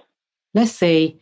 Let's 0.53 0.71
say 0.71 1.17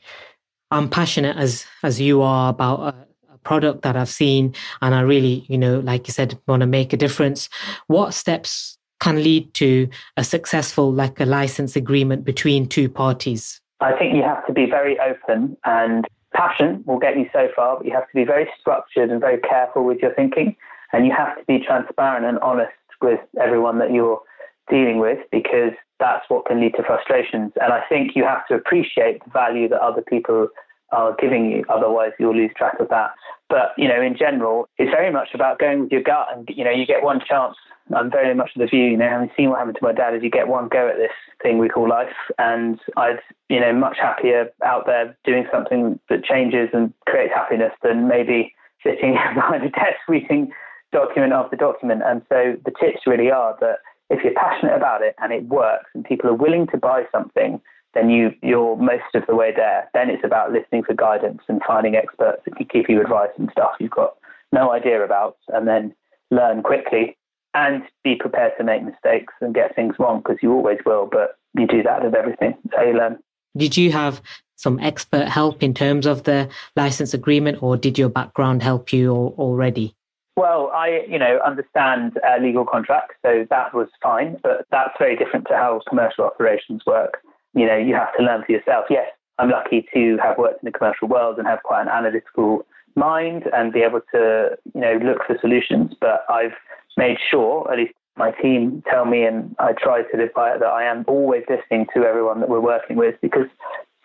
I'm 0.71 0.89
passionate 0.89 1.37
as 1.37 1.65
as 1.83 2.01
you 2.01 2.21
are 2.21 2.49
about 2.49 2.95
a 2.95 3.37
product 3.43 3.83
that 3.83 3.95
I've 3.95 4.09
seen 4.09 4.53
and 4.81 4.93
I 4.93 5.01
really, 5.01 5.45
you 5.47 5.57
know, 5.57 5.79
like 5.79 6.07
you 6.07 6.13
said, 6.13 6.37
want 6.47 6.61
to 6.61 6.67
make 6.67 6.93
a 6.93 6.97
difference, 6.97 7.49
what 7.87 8.13
steps 8.13 8.77
can 8.99 9.23
lead 9.23 9.53
to 9.55 9.87
a 10.17 10.23
successful, 10.23 10.91
like 10.91 11.19
a 11.19 11.25
license 11.25 11.75
agreement 11.75 12.25
between 12.25 12.67
two 12.67 12.89
parties? 12.89 13.61
I 13.79 13.97
think 13.97 14.13
you 14.13 14.23
have 14.23 14.45
to 14.47 14.53
be 14.53 14.65
very 14.65 14.97
open 14.99 15.55
and 15.63 16.05
passion 16.33 16.83
will 16.85 16.99
get 16.99 17.17
you 17.17 17.29
so 17.33 17.47
far, 17.55 17.77
but 17.77 17.85
you 17.85 17.93
have 17.93 18.07
to 18.07 18.15
be 18.15 18.23
very 18.23 18.47
structured 18.59 19.09
and 19.09 19.19
very 19.19 19.39
careful 19.39 19.83
with 19.83 19.99
your 19.99 20.13
thinking. 20.13 20.55
And 20.91 21.05
you 21.05 21.13
have 21.15 21.37
to 21.37 21.43
be 21.45 21.59
transparent 21.59 22.25
and 22.25 22.39
honest 22.39 22.71
with 23.01 23.19
everyone 23.39 23.79
that 23.79 23.93
you're 23.93 24.21
dealing 24.69 24.99
with 24.99 25.19
because 25.31 25.73
that's 25.99 26.29
what 26.29 26.45
can 26.45 26.61
lead 26.61 26.75
to 26.75 26.83
frustrations. 26.83 27.51
And 27.61 27.73
I 27.73 27.81
think 27.89 28.15
you 28.15 28.23
have 28.23 28.47
to 28.47 28.55
appreciate 28.55 29.23
the 29.23 29.31
value 29.31 29.67
that 29.69 29.81
other 29.81 30.01
people 30.01 30.47
are 30.91 31.15
giving 31.19 31.51
you. 31.51 31.63
Otherwise, 31.69 32.11
you'll 32.19 32.35
lose 32.35 32.51
track 32.55 32.79
of 32.79 32.89
that. 32.89 33.11
But 33.49 33.73
you 33.77 33.87
know, 33.87 34.01
in 34.01 34.15
general, 34.17 34.67
it's 34.77 34.91
very 34.91 35.11
much 35.11 35.29
about 35.33 35.59
going 35.59 35.81
with 35.81 35.91
your 35.91 36.03
gut, 36.03 36.27
and 36.33 36.47
you 36.49 36.63
know, 36.63 36.71
you 36.71 36.85
get 36.85 37.03
one 37.03 37.19
chance. 37.27 37.55
I'm 37.95 38.11
very 38.11 38.35
much 38.35 38.51
of 38.55 38.59
the 38.59 38.67
view, 38.67 38.85
you 38.85 38.97
know, 38.97 39.09
having 39.09 39.31
seen 39.35 39.49
what 39.49 39.57
happened 39.57 39.77
to 39.79 39.83
my 39.83 39.93
dad, 39.93 40.13
is 40.13 40.21
you 40.21 40.29
get 40.29 40.47
one 40.47 40.67
go 40.67 40.87
at 40.87 40.97
this 40.97 41.11
thing 41.41 41.57
we 41.57 41.69
call 41.69 41.89
life, 41.89 42.13
and 42.37 42.79
I'd, 42.97 43.19
you 43.49 43.59
know, 43.59 43.73
much 43.73 43.97
happier 43.99 44.49
out 44.63 44.85
there 44.85 45.17
doing 45.25 45.47
something 45.51 45.99
that 46.07 46.23
changes 46.23 46.69
and 46.71 46.93
creates 47.07 47.33
happiness 47.33 47.71
than 47.81 48.07
maybe 48.07 48.53
sitting 48.83 49.13
behind 49.35 49.63
a 49.63 49.69
desk 49.69 49.97
reading 50.07 50.51
document 50.91 51.33
after 51.33 51.55
document. 51.55 52.01
And 52.05 52.21
so 52.29 52.55
the 52.63 52.71
tips 52.79 53.07
really 53.07 53.31
are 53.31 53.57
that 53.59 53.77
if 54.09 54.23
you're 54.23 54.33
passionate 54.33 54.75
about 54.75 55.01
it 55.01 55.15
and 55.19 55.31
it 55.33 55.45
works, 55.45 55.89
and 55.93 56.03
people 56.03 56.29
are 56.29 56.35
willing 56.35 56.67
to 56.67 56.77
buy 56.77 57.03
something 57.11 57.61
then 57.93 58.09
you 58.09 58.31
you're 58.41 58.75
most 58.75 59.15
of 59.15 59.23
the 59.27 59.35
way 59.35 59.51
there. 59.55 59.89
Then 59.93 60.09
it's 60.09 60.23
about 60.23 60.51
listening 60.51 60.83
for 60.83 60.93
guidance 60.93 61.41
and 61.47 61.61
finding 61.65 61.95
experts 61.95 62.41
that 62.45 62.55
can 62.55 62.67
give 62.71 62.85
you 62.89 63.01
advice 63.01 63.31
and 63.37 63.49
stuff 63.51 63.71
you've 63.79 63.91
got 63.91 64.15
no 64.51 64.71
idea 64.71 65.03
about, 65.03 65.37
and 65.49 65.67
then 65.67 65.93
learn 66.31 66.63
quickly 66.63 67.17
and 67.53 67.83
be 68.03 68.15
prepared 68.15 68.53
to 68.57 68.63
make 68.63 68.83
mistakes 68.83 69.33
and 69.41 69.55
get 69.55 69.75
things 69.75 69.95
wrong 69.97 70.19
because 70.19 70.37
you 70.41 70.53
always 70.53 70.79
will. 70.85 71.07
But 71.11 71.37
you 71.57 71.65
do 71.67 71.81
that 71.83 72.03
with 72.03 72.15
everything. 72.15 72.55
So 72.73 72.81
you 72.81 72.93
learn. 72.93 73.17
Did 73.57 73.75
you 73.75 73.91
have 73.91 74.21
some 74.55 74.79
expert 74.79 75.27
help 75.27 75.63
in 75.63 75.73
terms 75.73 76.05
of 76.05 76.23
the 76.23 76.49
license 76.75 77.13
agreement, 77.13 77.63
or 77.63 77.77
did 77.77 77.97
your 77.97 78.09
background 78.09 78.61
help 78.61 78.93
you 78.93 79.13
already? 79.13 79.95
Well, 80.35 80.71
I, 80.73 81.01
you 81.09 81.19
know, 81.19 81.39
understand 81.45 82.17
uh, 82.25 82.41
legal 82.41 82.65
contracts, 82.65 83.15
so 83.25 83.45
that 83.49 83.73
was 83.73 83.87
fine. 84.01 84.37
But 84.43 84.67
that's 84.69 84.93
very 84.99 85.17
different 85.17 85.47
to 85.47 85.55
how 85.55 85.81
commercial 85.89 86.25
operations 86.25 86.83
work 86.85 87.17
you 87.53 87.65
know, 87.65 87.77
you 87.77 87.95
have 87.95 88.13
to 88.17 88.23
learn 88.23 88.43
for 88.45 88.51
yourself. 88.51 88.85
Yes, 88.89 89.07
I'm 89.37 89.49
lucky 89.49 89.87
to 89.93 90.17
have 90.21 90.37
worked 90.37 90.63
in 90.63 90.71
the 90.71 90.77
commercial 90.77 91.07
world 91.07 91.37
and 91.37 91.47
have 91.47 91.63
quite 91.63 91.81
an 91.81 91.87
analytical 91.87 92.65
mind 92.95 93.43
and 93.53 93.71
be 93.71 93.81
able 93.81 94.01
to, 94.13 94.57
you 94.73 94.81
know, 94.81 94.99
look 95.03 95.19
for 95.25 95.37
solutions. 95.39 95.93
But 95.99 96.25
I've 96.29 96.53
made 96.97 97.17
sure, 97.31 97.71
at 97.71 97.77
least 97.77 97.93
my 98.17 98.31
team 98.31 98.83
tell 98.89 99.05
me, 99.05 99.23
and 99.23 99.55
I 99.59 99.73
try 99.73 100.01
to 100.01 100.17
live 100.17 100.33
by 100.35 100.51
it, 100.51 100.59
that 100.59 100.67
I 100.67 100.83
am 100.83 101.05
always 101.07 101.43
listening 101.49 101.87
to 101.95 102.03
everyone 102.03 102.41
that 102.41 102.49
we're 102.49 102.59
working 102.59 102.97
with 102.97 103.15
because 103.21 103.47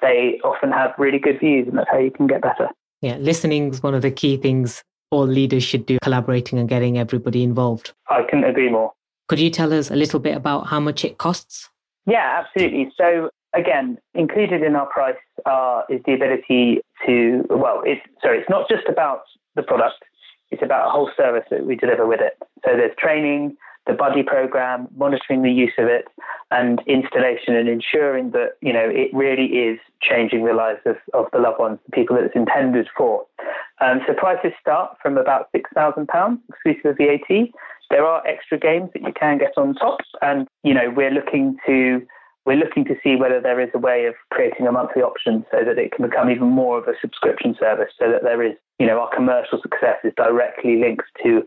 they 0.00 0.40
often 0.44 0.70
have 0.70 0.92
really 0.98 1.18
good 1.18 1.40
views 1.40 1.66
and 1.68 1.78
that's 1.78 1.90
how 1.90 1.98
you 1.98 2.11
can 2.11 2.26
get 2.26 2.42
better. 2.42 2.68
Yeah, 3.00 3.16
listening 3.16 3.72
is 3.72 3.83
one 3.83 3.94
of 3.94 4.02
the 4.02 4.11
key 4.11 4.37
things 4.37 4.83
all 5.11 5.26
leaders 5.26 5.62
should 5.62 5.87
do, 5.87 5.98
collaborating 6.02 6.59
and 6.59 6.68
getting 6.68 6.98
everybody 6.98 7.42
involved. 7.42 7.92
I 8.09 8.22
couldn't 8.22 8.44
agree 8.44 8.70
more. 8.70 8.92
Could 9.28 9.40
you 9.40 9.50
tell 9.50 9.72
us 9.72 9.90
a 9.90 9.96
little 9.96 10.20
bit 10.20 10.37
about 10.37 10.66
how 10.68 10.80
much 10.80 11.04
it 11.04 11.18
costs? 11.18 11.70
Yeah, 12.06 12.42
absolutely. 12.44 12.92
So 12.96 13.30
again, 13.54 13.98
included 14.14 14.62
in 14.62 14.76
our 14.76 14.86
price 14.86 15.16
uh, 15.46 15.82
is 15.88 16.00
the 16.06 16.12
ability 16.12 16.80
to, 17.06 17.44
well, 17.48 17.82
it's, 17.84 18.02
sorry, 18.22 18.38
it's 18.38 18.50
not 18.50 18.68
just 18.68 18.86
about 18.88 19.22
the 19.56 19.62
product, 19.62 20.02
it's 20.50 20.62
about 20.62 20.88
a 20.88 20.90
whole 20.90 21.10
service 21.16 21.44
that 21.50 21.64
we 21.66 21.76
deliver 21.76 22.06
with 22.06 22.20
it. 22.20 22.36
So 22.64 22.76
there's 22.76 22.94
training, 22.98 23.56
the 23.86 23.92
buddy 23.92 24.22
program, 24.22 24.88
monitoring 24.96 25.42
the 25.42 25.50
use 25.50 25.72
of 25.78 25.86
it, 25.86 26.06
and 26.50 26.80
installation 26.86 27.54
and 27.54 27.68
ensuring 27.68 28.30
that, 28.30 28.56
you 28.60 28.72
know, 28.72 28.88
it 28.88 29.10
really 29.12 29.46
is 29.46 29.78
changing 30.00 30.44
the 30.44 30.52
lives 30.52 30.80
of, 30.86 30.96
of 31.12 31.26
the 31.32 31.38
loved 31.38 31.58
ones, 31.58 31.78
the 31.86 31.92
people 31.92 32.16
that 32.16 32.24
it's 32.24 32.36
intended 32.36 32.88
for. 32.96 33.24
Um, 33.80 34.00
so 34.06 34.14
prices 34.14 34.52
start 34.60 34.96
from 35.02 35.18
about 35.18 35.48
£6,000 35.52 36.38
exclusive 36.48 36.84
of 36.86 36.96
VAT. 36.96 37.48
There 37.90 38.05
are 38.05 38.27
extra 38.27 38.59
games 38.59 38.90
that 38.92 39.03
you 39.03 39.12
can 39.18 39.38
get 39.38 39.53
on 39.57 39.75
top, 39.75 40.01
and, 40.23 40.47
you 40.62 40.75
know, 40.75 40.92
we're 40.94 41.11
looking 41.11 41.57
to 41.66 42.03
we're 42.47 42.57
looking 42.57 42.85
to 42.85 42.94
see 43.03 43.16
whether 43.16 43.40
there 43.40 43.61
is 43.61 43.70
a 43.75 43.79
way 43.79 44.05
of 44.05 44.14
creating 44.31 44.66
a 44.66 44.73
monthly 44.73 45.03
option 45.03 45.47
so 45.51 45.64
that 45.64 45.79
it 45.79 45.92
can 45.92 46.07
become 46.07 46.29
even 46.29 46.49
more 46.49 46.79
of 46.79 46.87
a 46.87 46.92
subscription 47.01 47.57
service 47.59 47.88
so 47.99 48.11
that 48.11 48.23
there 48.23 48.42
is, 48.42 48.53
you 48.79 48.87
know, 48.87 49.01
our 49.01 49.09
commercial 49.14 49.59
success 49.62 49.97
is 50.05 50.12
directly 50.16 50.79
linked 50.79 51.07
to 51.23 51.42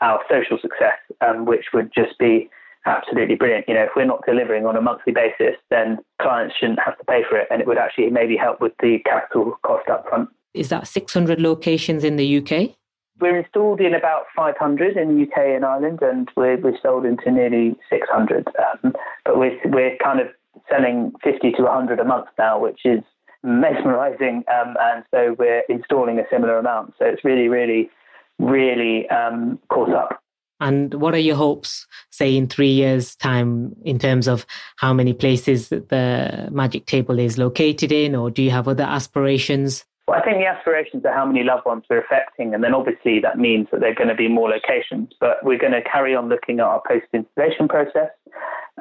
our 0.00 0.20
social 0.30 0.58
success, 0.60 0.96
um, 1.20 1.44
which 1.44 1.66
would 1.74 1.90
just 1.94 2.18
be 2.18 2.48
absolutely 2.86 3.34
brilliant. 3.34 3.68
You 3.68 3.74
know, 3.74 3.82
if 3.82 3.90
we're 3.94 4.06
not 4.06 4.24
delivering 4.24 4.64
on 4.64 4.76
a 4.76 4.80
monthly 4.80 5.12
basis, 5.12 5.56
then 5.70 5.98
clients 6.22 6.54
shouldn't 6.58 6.80
have 6.84 6.96
to 6.96 7.04
pay 7.04 7.22
for 7.28 7.36
it 7.36 7.48
and 7.50 7.60
it 7.60 7.66
would 7.66 7.78
actually 7.78 8.08
maybe 8.10 8.36
help 8.36 8.60
with 8.60 8.72
the 8.80 9.00
capital 9.04 9.58
cost 9.62 9.88
up 9.90 10.08
front. 10.08 10.30
Is 10.54 10.70
that 10.70 10.88
600 10.88 11.40
locations 11.40 12.04
in 12.04 12.16
the 12.16 12.38
UK? 12.38 12.77
We're 13.20 13.38
installed 13.38 13.80
in 13.80 13.94
about 13.94 14.24
500 14.36 14.96
in 14.96 15.16
the 15.16 15.22
UK 15.22 15.56
and 15.56 15.64
Ireland, 15.64 16.00
and 16.02 16.30
we're, 16.36 16.56
we're 16.58 16.78
sold 16.80 17.04
into 17.04 17.30
nearly 17.30 17.76
600. 17.90 18.48
Um, 18.48 18.94
but 19.24 19.38
we're, 19.38 19.58
we're 19.64 19.96
kind 20.02 20.20
of 20.20 20.28
selling 20.70 21.12
50 21.24 21.52
to 21.52 21.62
100 21.62 21.98
a 21.98 22.04
month 22.04 22.28
now, 22.38 22.58
which 22.60 22.80
is 22.84 23.02
mesmerizing. 23.42 24.44
Um, 24.48 24.76
and 24.80 25.04
so 25.10 25.34
we're 25.38 25.62
installing 25.68 26.18
a 26.18 26.24
similar 26.30 26.58
amount. 26.58 26.94
So 26.98 27.06
it's 27.06 27.24
really, 27.24 27.48
really, 27.48 27.90
really 28.38 29.08
um, 29.10 29.58
caught 29.68 29.92
up. 29.92 30.22
And 30.60 30.94
what 30.94 31.14
are 31.14 31.18
your 31.18 31.36
hopes, 31.36 31.86
say, 32.10 32.36
in 32.36 32.48
three 32.48 32.72
years' 32.72 33.14
time, 33.14 33.76
in 33.84 33.98
terms 33.98 34.26
of 34.26 34.44
how 34.76 34.92
many 34.92 35.12
places 35.12 35.68
the 35.68 36.48
Magic 36.50 36.86
Table 36.86 37.18
is 37.18 37.38
located 37.38 37.92
in, 37.92 38.16
or 38.16 38.30
do 38.30 38.42
you 38.42 38.50
have 38.50 38.66
other 38.66 38.82
aspirations? 38.82 39.84
Well, 40.08 40.18
I 40.18 40.24
think 40.24 40.38
the 40.38 40.46
aspirations 40.46 41.04
are 41.04 41.12
how 41.12 41.26
many 41.26 41.44
loved 41.44 41.66
ones 41.66 41.84
we're 41.90 42.00
affecting, 42.00 42.54
and 42.54 42.64
then 42.64 42.72
obviously 42.72 43.20
that 43.20 43.38
means 43.38 43.66
that 43.70 43.80
there 43.80 43.90
are 43.90 43.94
going 43.94 44.08
to 44.08 44.14
be 44.14 44.26
more 44.26 44.48
locations. 44.48 45.10
But 45.20 45.44
we're 45.44 45.58
going 45.58 45.74
to 45.74 45.82
carry 45.82 46.14
on 46.14 46.30
looking 46.30 46.60
at 46.60 46.64
our 46.64 46.80
post 46.88 47.04
installation 47.12 47.68
process, 47.68 48.08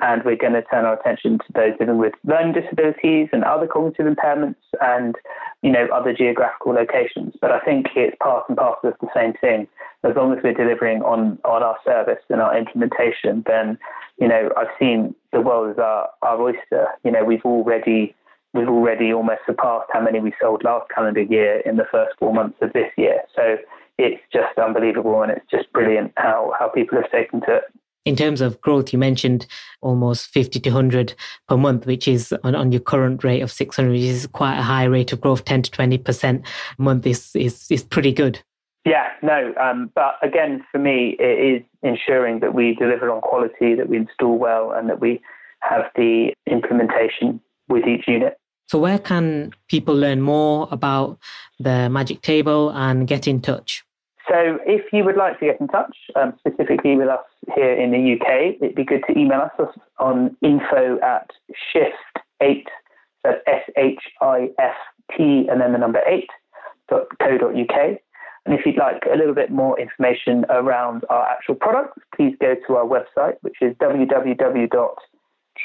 and 0.01 0.23
we're 0.23 0.37
going 0.37 0.53
to 0.53 0.61
turn 0.61 0.85
our 0.85 0.97
attention 0.97 1.39
to 1.39 1.45
those 1.53 1.73
living 1.81 1.97
with 1.97 2.13
learning 2.23 2.53
disabilities 2.53 3.27
and 3.33 3.43
other 3.43 3.67
cognitive 3.67 4.05
impairments, 4.05 4.55
and 4.79 5.17
you 5.63 5.69
know 5.69 5.89
other 5.93 6.13
geographical 6.13 6.71
locations. 6.71 7.33
But 7.41 7.51
I 7.51 7.59
think 7.59 7.87
it's 7.97 8.15
part 8.23 8.45
and 8.47 8.57
parcel 8.57 8.91
of 8.91 8.95
the 9.01 9.09
same 9.13 9.33
thing. 9.33 9.67
As 10.05 10.15
long 10.15 10.31
as 10.31 10.41
we're 10.41 10.53
delivering 10.53 11.01
on 11.01 11.39
on 11.43 11.61
our 11.61 11.75
service 11.83 12.23
and 12.29 12.39
our 12.39 12.57
implementation, 12.57 13.43
then 13.45 13.77
you 14.17 14.29
know 14.29 14.49
I've 14.55 14.71
seen 14.79 15.13
the 15.33 15.41
world 15.41 15.71
as 15.71 15.77
our, 15.77 16.07
our 16.21 16.41
oyster. 16.41 16.87
You 17.03 17.11
know 17.11 17.25
we've 17.25 17.43
already 17.43 18.15
we've 18.53 18.67
already 18.67 19.13
almost 19.13 19.41
surpassed 19.45 19.89
how 19.91 20.01
many 20.01 20.19
we 20.19 20.33
sold 20.41 20.63
last 20.63 20.89
calendar 20.93 21.21
year 21.21 21.61
in 21.65 21.77
the 21.77 21.85
first 21.91 22.15
four 22.19 22.33
months 22.33 22.57
of 22.61 22.73
this 22.73 22.91
year. 22.97 23.21
So 23.35 23.57
it's 23.97 24.21
just 24.31 24.57
unbelievable 24.57 25.21
and 25.21 25.31
it's 25.31 25.45
just 25.49 25.71
brilliant 25.73 26.13
how, 26.17 26.53
how 26.59 26.69
people 26.69 26.97
have 27.01 27.11
taken 27.11 27.41
to 27.41 27.57
it. 27.57 27.63
In 28.05 28.15
terms 28.15 28.39
of 28.39 28.61
growth, 28.61 28.93
you 28.93 28.99
mentioned 28.99 29.47
almost 29.81 30.27
50 30.27 30.61
to 30.61 30.69
100 30.69 31.13
per 31.49 31.57
month, 31.57 31.85
which 31.85 32.07
is 32.07 32.33
on, 32.43 32.55
on 32.55 32.71
your 32.71 32.79
current 32.79 33.21
rate 33.23 33.41
of 33.41 33.51
600, 33.51 33.91
which 33.91 33.99
is 33.99 34.27
quite 34.27 34.57
a 34.57 34.61
high 34.61 34.85
rate 34.85 35.11
of 35.11 35.19
growth, 35.19 35.43
10 35.43 35.63
to 35.63 35.71
20% 35.71 36.41
a 36.79 36.81
month 36.81 37.05
is, 37.05 37.35
is, 37.35 37.69
is 37.69 37.83
pretty 37.83 38.13
good. 38.13 38.41
Yeah, 38.85 39.09
no, 39.21 39.53
um, 39.59 39.91
but 39.93 40.15
again, 40.21 40.63
for 40.71 40.77
me, 40.77 41.17
it 41.19 41.23
is 41.57 41.63
ensuring 41.83 42.39
that 42.39 42.53
we 42.53 42.75
deliver 42.75 43.11
on 43.11 43.19
quality, 43.19 43.75
that 43.75 43.89
we 43.89 43.97
install 43.97 44.37
well, 44.37 44.71
and 44.71 44.87
that 44.87 45.01
we 45.01 45.19
have 45.59 45.91
the 45.97 46.31
implementation 46.49 47.41
with 47.67 47.85
each 47.85 48.07
unit. 48.07 48.37
So, 48.67 48.77
where 48.77 48.99
can 48.99 49.53
people 49.69 49.95
learn 49.95 50.21
more 50.21 50.67
about 50.71 51.19
the 51.59 51.89
Magic 51.89 52.21
Table 52.21 52.69
and 52.71 53.07
get 53.07 53.27
in 53.27 53.41
touch? 53.41 53.83
So, 54.29 54.59
if 54.65 54.91
you 54.91 55.05
would 55.05 55.15
like 55.15 55.39
to 55.39 55.45
get 55.45 55.61
in 55.61 55.69
touch, 55.69 55.95
um, 56.17 56.33
specifically 56.39 56.97
with 56.97 57.07
us 57.07 57.23
here 57.55 57.73
in 57.73 57.91
the 57.91 58.13
UK, 58.13 58.57
it'd 58.61 58.75
be 58.75 58.83
good 58.83 59.03
to 59.07 59.17
email 59.17 59.49
us 59.57 59.69
on 59.99 60.35
info 60.41 60.99
at 61.01 61.29
shift8, 61.73 62.65
that's 63.23 63.39
S 63.47 63.63
H 63.77 63.99
I 64.21 64.49
F 64.59 64.75
T 65.15 65.47
and 65.49 65.61
then 65.61 65.71
the 65.71 65.77
number 65.77 66.01
8, 66.05 66.27
dot 66.89 67.07
co 67.21 67.37
dot 67.37 67.55
UK. 67.55 67.99
And 68.45 68.57
if 68.57 68.65
you'd 68.65 68.77
like 68.77 69.03
a 69.11 69.17
little 69.17 69.33
bit 69.33 69.51
more 69.51 69.79
information 69.79 70.45
around 70.49 71.03
our 71.09 71.25
actual 71.25 71.55
products, 71.55 71.99
please 72.15 72.35
go 72.39 72.55
to 72.67 72.75
our 72.75 72.85
website, 72.85 73.35
which 73.41 73.57
is 73.61 73.75
www 73.77 74.69
T 74.69 75.06